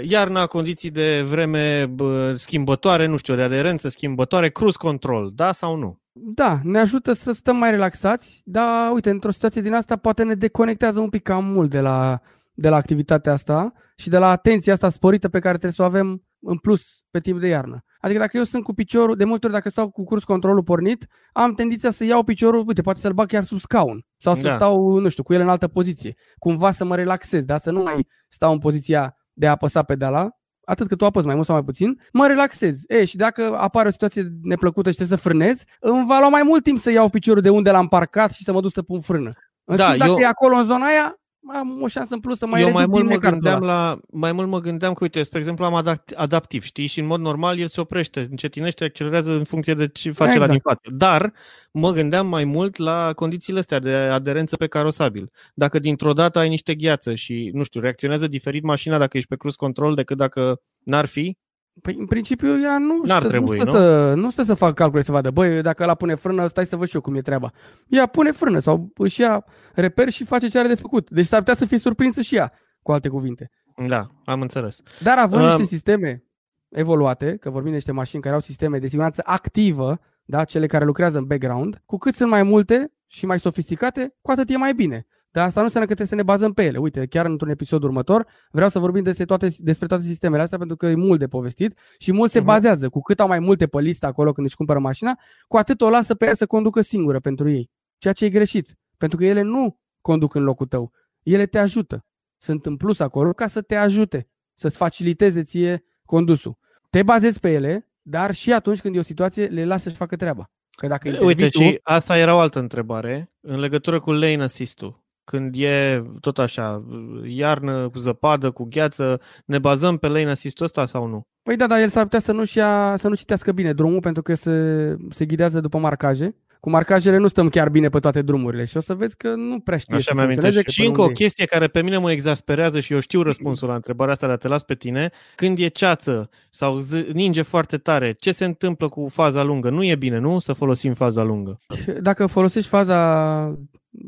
[0.03, 5.77] iarna, condiții de vreme bă, schimbătoare, nu știu, de aderență schimbătoare, cruise control, da sau
[5.77, 6.01] nu?
[6.13, 10.35] Da, ne ajută să stăm mai relaxați, dar uite, într-o situație din asta poate ne
[10.35, 12.21] deconectează un pic cam mult de la,
[12.61, 15.85] de la activitatea asta și de la atenția asta sporită pe care trebuie să o
[15.85, 17.79] avem în plus pe timp de iarnă.
[18.01, 21.07] Adică dacă eu sunt cu piciorul, de multe ori dacă stau cu curs controlul pornit,
[21.33, 24.55] am tendința să iau piciorul, uite, poate să-l bag chiar sub scaun sau să Da.
[24.55, 26.15] stau, nu știu, cu el în altă poziție.
[26.39, 27.59] Cumva să mă relaxez, da?
[27.59, 30.29] să nu mai stau în poziția de a apăsa pedala,
[30.65, 32.81] atât cât tu apăs mai mult sau mai puțin, mă relaxez.
[32.87, 36.43] E, și dacă apare o situație neplăcută și trebuie să frânez, îmi va lua mai
[36.43, 39.01] mult timp să iau piciorul de unde l-am parcat și să mă duc să pun
[39.01, 39.33] frână.
[39.65, 42.39] În Da, schimb, dacă eu- e acolo în zona aia, am o șansă în plus
[42.39, 43.89] să mai eu reduc mai mult, din mă necartul gândeam ăla.
[43.89, 46.87] la, mai mult mă gândeam că, uite, spre exemplu, am adapt, adaptiv, știi?
[46.87, 50.47] Și în mod normal el se oprește, încetinește, accelerează în funcție de ce face Exact.
[50.47, 50.91] la din față.
[50.93, 51.33] Dar
[51.73, 55.31] mă gândeam mai mult la condițiile astea de aderență pe carosabil.
[55.55, 59.37] Dacă dintr-o dată ai niște gheață și, nu știu, reacționează diferit mașina dacă ești pe
[59.37, 61.37] cruise control decât dacă n-ar fi,
[61.83, 63.79] Păi, în principiu, ea nu, N-ar stă, trebui, nu, stă nu?
[63.79, 66.77] Să, nu stă să fac calcule să vadă, băi, dacă ăla pune frână, stai să
[66.77, 67.51] văd și eu cum e treaba.
[67.87, 71.11] Ea pune frână sau își ia reper și face ce are de făcut.
[71.11, 72.53] Deci s-ar putea să fie surprinsă și ea,
[72.83, 73.51] cu alte cuvinte.
[73.87, 74.81] da, am înțeles.
[75.03, 76.25] Dar având Um, niște sisteme
[76.69, 80.85] evoluate, că vorbim de niște mașini care au sisteme de siguranță activă, da, cele care
[80.85, 84.75] lucrează în background, cu cât sunt mai multe și mai sofisticate, cu atât e mai
[84.75, 85.07] bine.
[85.31, 86.79] Dar asta nu înseamnă că trebuie să ne bazăm pe ele.
[86.79, 90.77] Uite, chiar într-un episod următor vreau să vorbim despre toate, despre toate sistemele astea pentru
[90.77, 92.47] că e mult de povestit și mult se Mhm.
[92.47, 92.89] bazează.
[92.89, 95.91] Cu cât au mai multe pe listă acolo când își cumpără mașina, cu atât o
[95.91, 97.71] lasă pe ea să conducă singură pentru ei.
[97.99, 98.77] Ceea ce e greșit.
[98.97, 100.93] Pentru că ele nu conduc în locul tău.
[101.23, 102.05] Ele te ajută.
[102.39, 106.57] Sunt în plus acolo ca să te ajute, să-ți faciliteze ție condusul.
[106.91, 110.17] Te bazezi pe ele, dar și atunci când e o situație, le lasă să-și facă
[110.17, 110.51] treaba.
[110.71, 114.43] Că dacă Uite, intervii tu, și asta era o altă întrebare în legătură cu lane
[114.43, 115.07] assist-ul.
[115.31, 116.85] Când e tot așa,
[117.27, 121.21] iarnă, cu zăpadă, cu gheață, ne bazăm pe lane assist-ul ăsta sau nu?
[121.43, 124.23] Păi da, dar el s-ar putea să nu-și ia, să nu citească bine drumul pentru
[124.23, 126.37] că se, se ghidează după marcaje.
[126.61, 129.59] Cu marcajele nu stăm chiar bine pe toate drumurile și o să vezi că nu
[129.61, 131.23] prea știe Așa să mi-am funcționeze, că Și pe încă o unde e.
[131.23, 134.49] chestie care pe mine mă exasperează și eu știu răspunsul la întrebarea asta, dar te
[134.49, 135.11] las pe tine.
[135.37, 139.71] Când e ceață sau z- ninge foarte tare, ce se întâmplă cu faza lungă?
[139.71, 140.39] Nu e bine, nu?
[140.39, 141.59] Să folosim faza lungă.
[142.01, 142.99] Dacă folosești faza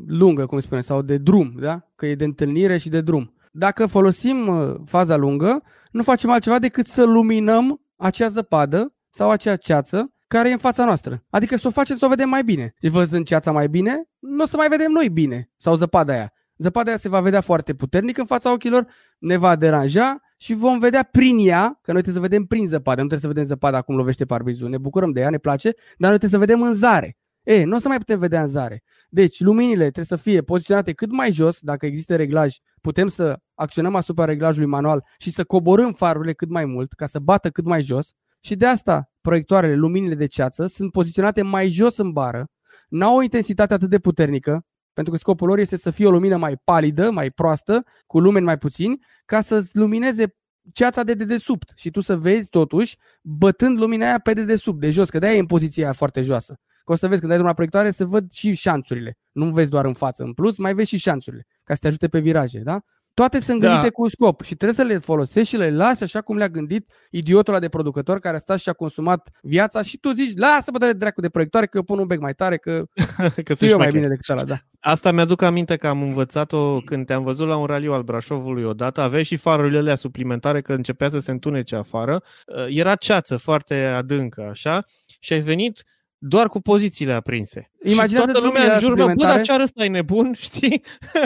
[0.07, 1.87] lungă, cum spune, sau de drum, da?
[1.95, 3.33] că e de întâlnire și de drum.
[3.51, 9.55] Dacă folosim uh, faza lungă, nu facem altceva decât să luminăm acea zăpadă sau acea
[9.55, 11.23] ceață care e în fața noastră.
[11.29, 12.73] Adică să o facem să o vedem mai bine.
[12.81, 15.49] Și văzând ceața mai bine, nu o să mai vedem noi bine.
[15.57, 16.33] Sau zăpada aia.
[16.57, 20.79] Zăpada aia se va vedea foarte puternic în fața ochilor, ne va deranja și vom
[20.79, 23.81] vedea prin ea, că noi trebuie să vedem prin zăpadă, nu trebuie să vedem zăpada
[23.81, 24.69] cum lovește parbrizul.
[24.69, 27.17] Ne bucurăm de ea, ne place, dar noi trebuie să vedem în zare.
[27.43, 28.83] E, nu o să mai putem vedea în zare.
[29.09, 33.95] Deci, luminile trebuie să fie poziționate cât mai jos, dacă există reglaj, putem să acționăm
[33.95, 37.81] asupra reglajului manual și să coborâm farurile cât mai mult, ca să bată cât mai
[37.83, 38.09] jos.
[38.39, 42.47] Și de asta, proiectoarele, luminile de ceață, sunt poziționate mai jos în bară,
[42.89, 46.37] n-au o intensitate atât de puternică, Pentru că scopul lor este să fie o lumină
[46.37, 50.35] mai palidă, mai proastă, cu lumeni mai puțini, ca să-ți lumineze
[50.73, 55.09] ceața de dedesubt și tu să vezi totuși bătând lumina aia pe dedesubt, de jos,
[55.09, 56.59] că de-aia e în poziția aia foarte joasă.
[56.91, 59.17] Că o să vezi când ai drumul la proiectoare să văd și șanțurile.
[59.31, 60.23] Nu vezi doar în față.
[60.23, 62.79] În plus, mai vezi și șanțurile, ca să te ajute pe viraje, da?
[63.13, 63.67] Toate sunt da.
[63.67, 66.49] gândite cu un scop și trebuie să le folosești și le lași așa cum le-a
[66.49, 70.37] gândit idiotul ăla de producător care a stat și a consumat viața și tu zici,
[70.37, 72.83] lasă-mă de dracu de proiectoare că eu pun un bec mai tare, că,
[73.45, 74.57] că eu mai bine decât ăla, da.
[74.79, 79.01] Asta mi-aduc aminte că am învățat-o când te-am văzut la un raliu al Brașovului odată,
[79.01, 82.23] aveai și farurile alea suplimentare că începea să se întunece afară,
[82.67, 84.83] era ceață foarte adâncă așa
[85.19, 85.83] și ai venit
[86.23, 87.71] doar cu pozițiile aprinse.
[87.83, 90.83] Imaginează și toată lumea în jur meu, bă, dar ce ăsta e nebun, știi?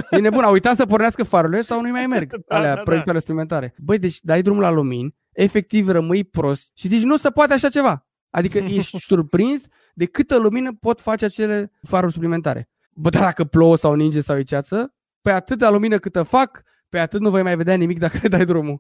[0.10, 3.18] E nebun, a uitat să pornească farurile sau nu-i mai merg da, alea da, proiectoare
[3.18, 3.20] da.
[3.20, 3.74] suplimentare.
[3.78, 7.70] Băi, deci dai drumul la lumini, efectiv rămâi prost și zici, nu se poate așa
[7.70, 8.08] ceva.
[8.30, 12.70] Adică ești surprins de câtă lumină pot face acele faruri suplimentare.
[12.93, 17.00] Bă, dar dacă plouă sau ninge sau e ceață, pe atâta lumină câtă fac, pe
[17.00, 18.80] atât nu vei mai vedea nimic dacă le dai drumul.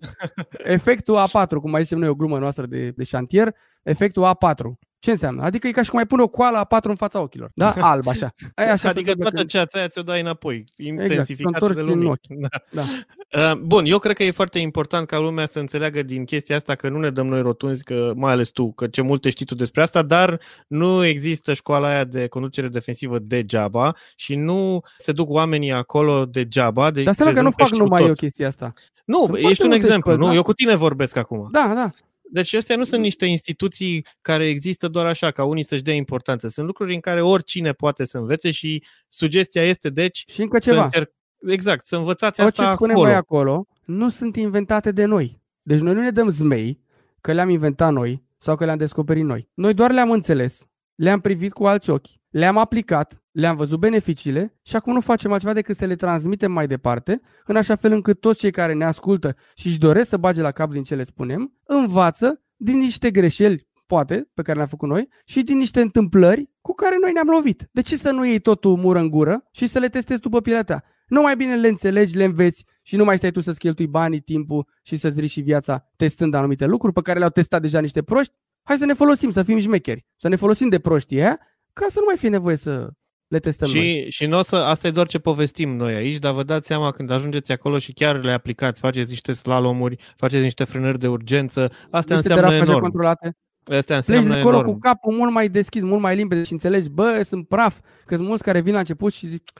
[0.57, 4.63] Efectul A4, cum mai zicem noi, o glumă noastră de, de șantier, efectul A4.
[5.05, 5.41] Ce înseamnă?
[5.43, 7.51] Adică e ca și cum ai pune o coală a patru în fața ochilor.
[7.53, 7.73] Da?
[7.79, 8.33] Alb, așa.
[8.55, 9.49] Aia așa adică toată când...
[9.49, 12.13] ceața aia ți-o dai înapoi, intensificată exact, de lumină.
[12.29, 12.47] Da.
[12.71, 12.81] Da.
[13.35, 16.75] Uh, bun, eu cred că e foarte important ca lumea să înțeleagă din chestia asta
[16.75, 19.55] că nu ne dăm noi rotunzi, că mai ales tu, că ce multe știi tu
[19.55, 25.29] despre asta, dar nu există școala aia de conducere defensivă degeaba și nu se duc
[25.29, 26.91] oamenii acolo degeaba.
[26.91, 28.07] De dar asta că nu fac numai tot.
[28.07, 28.73] eu chestia asta.
[29.05, 30.25] Nu, Sunt ești un exemplu, nu?
[30.25, 30.33] Da?
[30.33, 31.47] Eu cu tine vorbesc acum.
[31.51, 31.89] Da, da.
[32.31, 36.47] Deci astea nu sunt niște instituții care există doar așa, ca unii să-și dea importanță.
[36.47, 40.77] Sunt lucruri în care oricine poate să învețe și sugestia este, deci, și încă ceva.
[40.77, 41.11] Să încerc...
[41.47, 43.09] Exact, să învățați Tot asta ce spunem acolo.
[43.09, 45.41] noi acolo nu sunt inventate de noi.
[45.61, 46.79] Deci noi nu ne dăm zmei
[47.21, 49.49] că le-am inventat noi sau că le-am descoperit noi.
[49.53, 54.75] Noi doar le-am înțeles, le-am privit cu alți ochi, le-am aplicat, le-am văzut beneficiile și
[54.75, 58.39] acum nu facem altceva decât să le transmitem mai departe, în așa fel încât toți
[58.39, 61.53] cei care ne ascultă și își doresc să bage la cap din ce le spunem,
[61.63, 66.73] învață din niște greșeli, poate, pe care le-am făcut noi, și din niște întâmplări cu
[66.73, 67.69] care noi ne-am lovit.
[67.71, 70.63] De ce să nu iei totul mură în gură și să le testezi după pielea
[70.63, 70.83] ta?
[71.07, 74.19] Nu mai bine le înțelegi, le înveți și nu mai stai tu să-ți cheltui banii,
[74.19, 78.33] timpul și să-ți riști viața testând anumite lucruri pe care le-au testat deja niște proști.
[78.67, 81.39] Hai să ne folosim, să fim șmecheri, să ne folosim de proștii aia
[81.73, 82.89] ca să nu mai fie nevoie să
[83.27, 84.05] le testăm și, noi.
[84.09, 86.91] Și nu o să, asta e doar ce povestim noi aici, dar vă dați seama
[86.91, 91.71] când ajungeți acolo și chiar le aplicați, faceți niște slalomuri, faceți niște frânări de urgență,
[91.91, 92.81] asta niște înseamnă enorm.
[92.81, 93.37] controlate.
[93.77, 94.71] Asta înseamnă Pleci de acolo enorm.
[94.73, 98.27] cu capul mult mai deschis, mult mai limpede și înțelegi, bă, sunt praf, că sunt
[98.27, 99.51] mulți care vin la început și zic,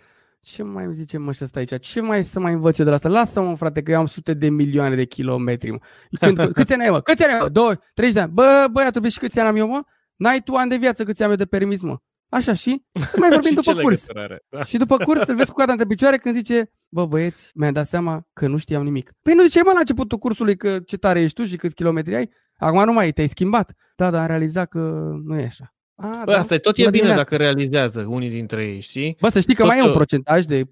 [0.45, 1.79] ce mai zice mă ăsta aici?
[1.79, 3.09] Ce mai să mai învăț eu de la asta?
[3.09, 5.79] Lasă-mă, frate, că eu am sute de milioane de kilometri.
[6.19, 7.01] Când, câți ani ai, mă?
[7.01, 7.49] Câți ani ai, mă?
[7.49, 8.31] 2, 30 de ani.
[8.31, 9.83] Bă, băiatul, și câți ani am eu, mă?
[10.15, 11.97] N-ai tu ani de viață câți am eu de permis, mă?
[12.29, 12.85] Așa și
[13.19, 14.05] mai vorbim după curs.
[14.49, 14.63] Da.
[14.63, 17.87] Și după curs îl vezi cu coada între picioare când zice, bă băieți, mi-am dat
[17.87, 19.11] seama că nu știam nimic.
[19.21, 22.15] Păi nu ziceai mă la începutul cursului că ce tare ești tu și câți kilometri
[22.15, 22.29] ai?
[22.57, 23.73] Acum nu mai te-ai schimbat.
[23.95, 24.79] Da, dar am realizat că
[25.23, 25.73] nu e așa.
[25.95, 29.17] A, bă, da, asta e tot e bine dacă realizează unii dintre ei, știi?
[29.19, 30.69] Bă, să știi că tot mai e un procentaj de 1-2%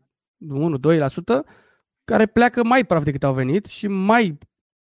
[2.04, 4.38] care pleacă mai praf decât au venit și mai,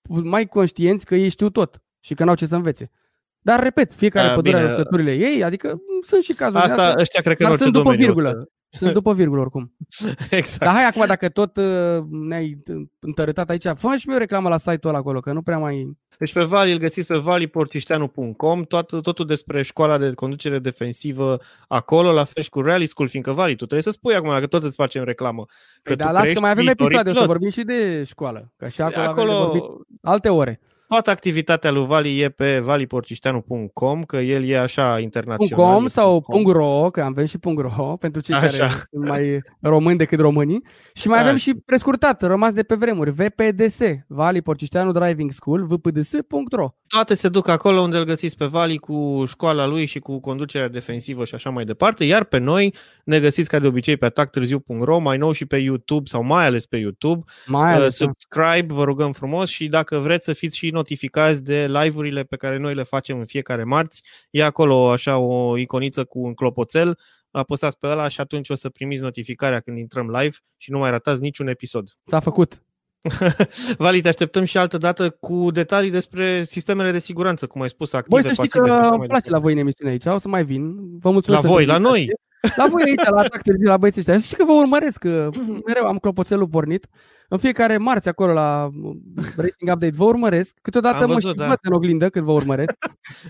[0.10, 2.92] mai conștienți că ei știu tot și că n-au ce să învețe.
[3.40, 7.22] Dar, repet, fiecare A, pădure are lucrăturile ei, adică sunt și cazuri Asta, astea, ăștia
[7.22, 8.30] cred că dar sunt după virgulă.
[8.30, 8.44] Ăsta.
[8.72, 9.76] Sunt după virgulă oricum.
[10.30, 10.64] exact.
[10.64, 12.64] Dar hai acum, dacă tot uh, ne-ai
[13.00, 15.98] întărătat aici, fă și mie o reclamă la site-ul ăla acolo, că nu prea mai...
[16.18, 22.12] Deci pe Vali îl găsiți pe valiportișteanu.com, tot, totul despre școala de conducere defensivă acolo,
[22.12, 24.64] la fel și cu Rally School, fiindcă Vali, tu trebuie să spui acum, dacă tot
[24.64, 25.46] îți facem reclamă.
[25.46, 28.82] Că păi, dar las că mai avem episoade, să vorbim și de școală, că și
[28.82, 29.32] acolo, acolo...
[29.32, 30.60] avem de vorbit alte ore
[30.90, 35.66] toată activitatea lui Vali e pe valiporcișteanu.com, că el e așa internațional.
[35.66, 38.58] .com sau .ro, că avem și .ro pentru cei așa.
[38.58, 40.64] care sunt mai români decât românii.
[40.94, 41.26] Și mai așa.
[41.26, 46.70] avem și prescurtat, rămas de pe vremuri, VPDS, Vali Porcișteanu Driving School, vpds.ro.
[46.88, 50.68] Toate se duc acolo unde îl găsiți pe Vali cu școala lui și cu conducerea
[50.68, 55.00] defensivă și așa mai departe, iar pe noi ne găsiți ca de obicei pe atactârziu.ro,
[55.00, 57.24] mai nou și pe YouTube sau mai ales pe YouTube.
[57.46, 61.66] Mai ales, uh, subscribe, vă rugăm frumos și dacă vreți să fiți și notificați de
[61.68, 64.04] live-urile pe care noi le facem în fiecare marți.
[64.30, 66.98] E acolo așa o iconiță cu un clopoțel,
[67.32, 70.90] apăsați pe ăla și atunci o să primiți notificarea când intrăm live și nu mai
[70.90, 71.90] ratați niciun episod.
[72.04, 72.62] S-a făcut.
[73.78, 77.94] Vali, te așteptăm și altă dată cu detalii despre sistemele de siguranță, cum ai spus,
[77.94, 80.46] active, Voi să știi că îmi place la voi în emisiune aici, o să mai
[80.46, 80.76] vin.
[81.00, 81.44] Vă mulțumesc.
[81.44, 82.12] La voi, la noi.
[82.56, 84.18] La voi aici, la atac la băieții ăștia.
[84.18, 85.30] Și că vă urmăresc, că
[85.66, 86.88] mereu am clopoțelul pornit.
[87.30, 88.70] În fiecare marți acolo la
[89.16, 90.58] Racing Update vă urmăresc.
[90.62, 91.56] Câteodată am văzut, mă da.
[91.62, 92.74] în oglindă când vă urmăresc.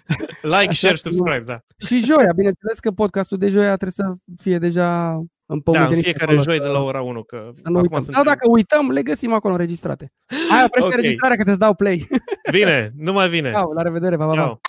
[0.41, 1.59] like, Așa, share, subscribe, da.
[1.77, 6.01] Și joia, bineînțeles că podcastul de joia trebuie să fie deja în Da, în pomenirea
[6.01, 7.23] fiecare acolo, joi să- de la ora 1.
[7.23, 7.99] Că Să nu acum uităm.
[7.99, 10.11] Sau suntem- dacă uităm, le găsim acolo înregistrate.
[10.49, 10.95] Hai, oprește Ok.
[10.95, 12.07] înregistrarea că te dau play.
[12.51, 13.51] Bine, nu mai vine.
[13.51, 14.37] Ciao, la revedere, pa, pa, pa.
[14.37, 14.59] Ciao.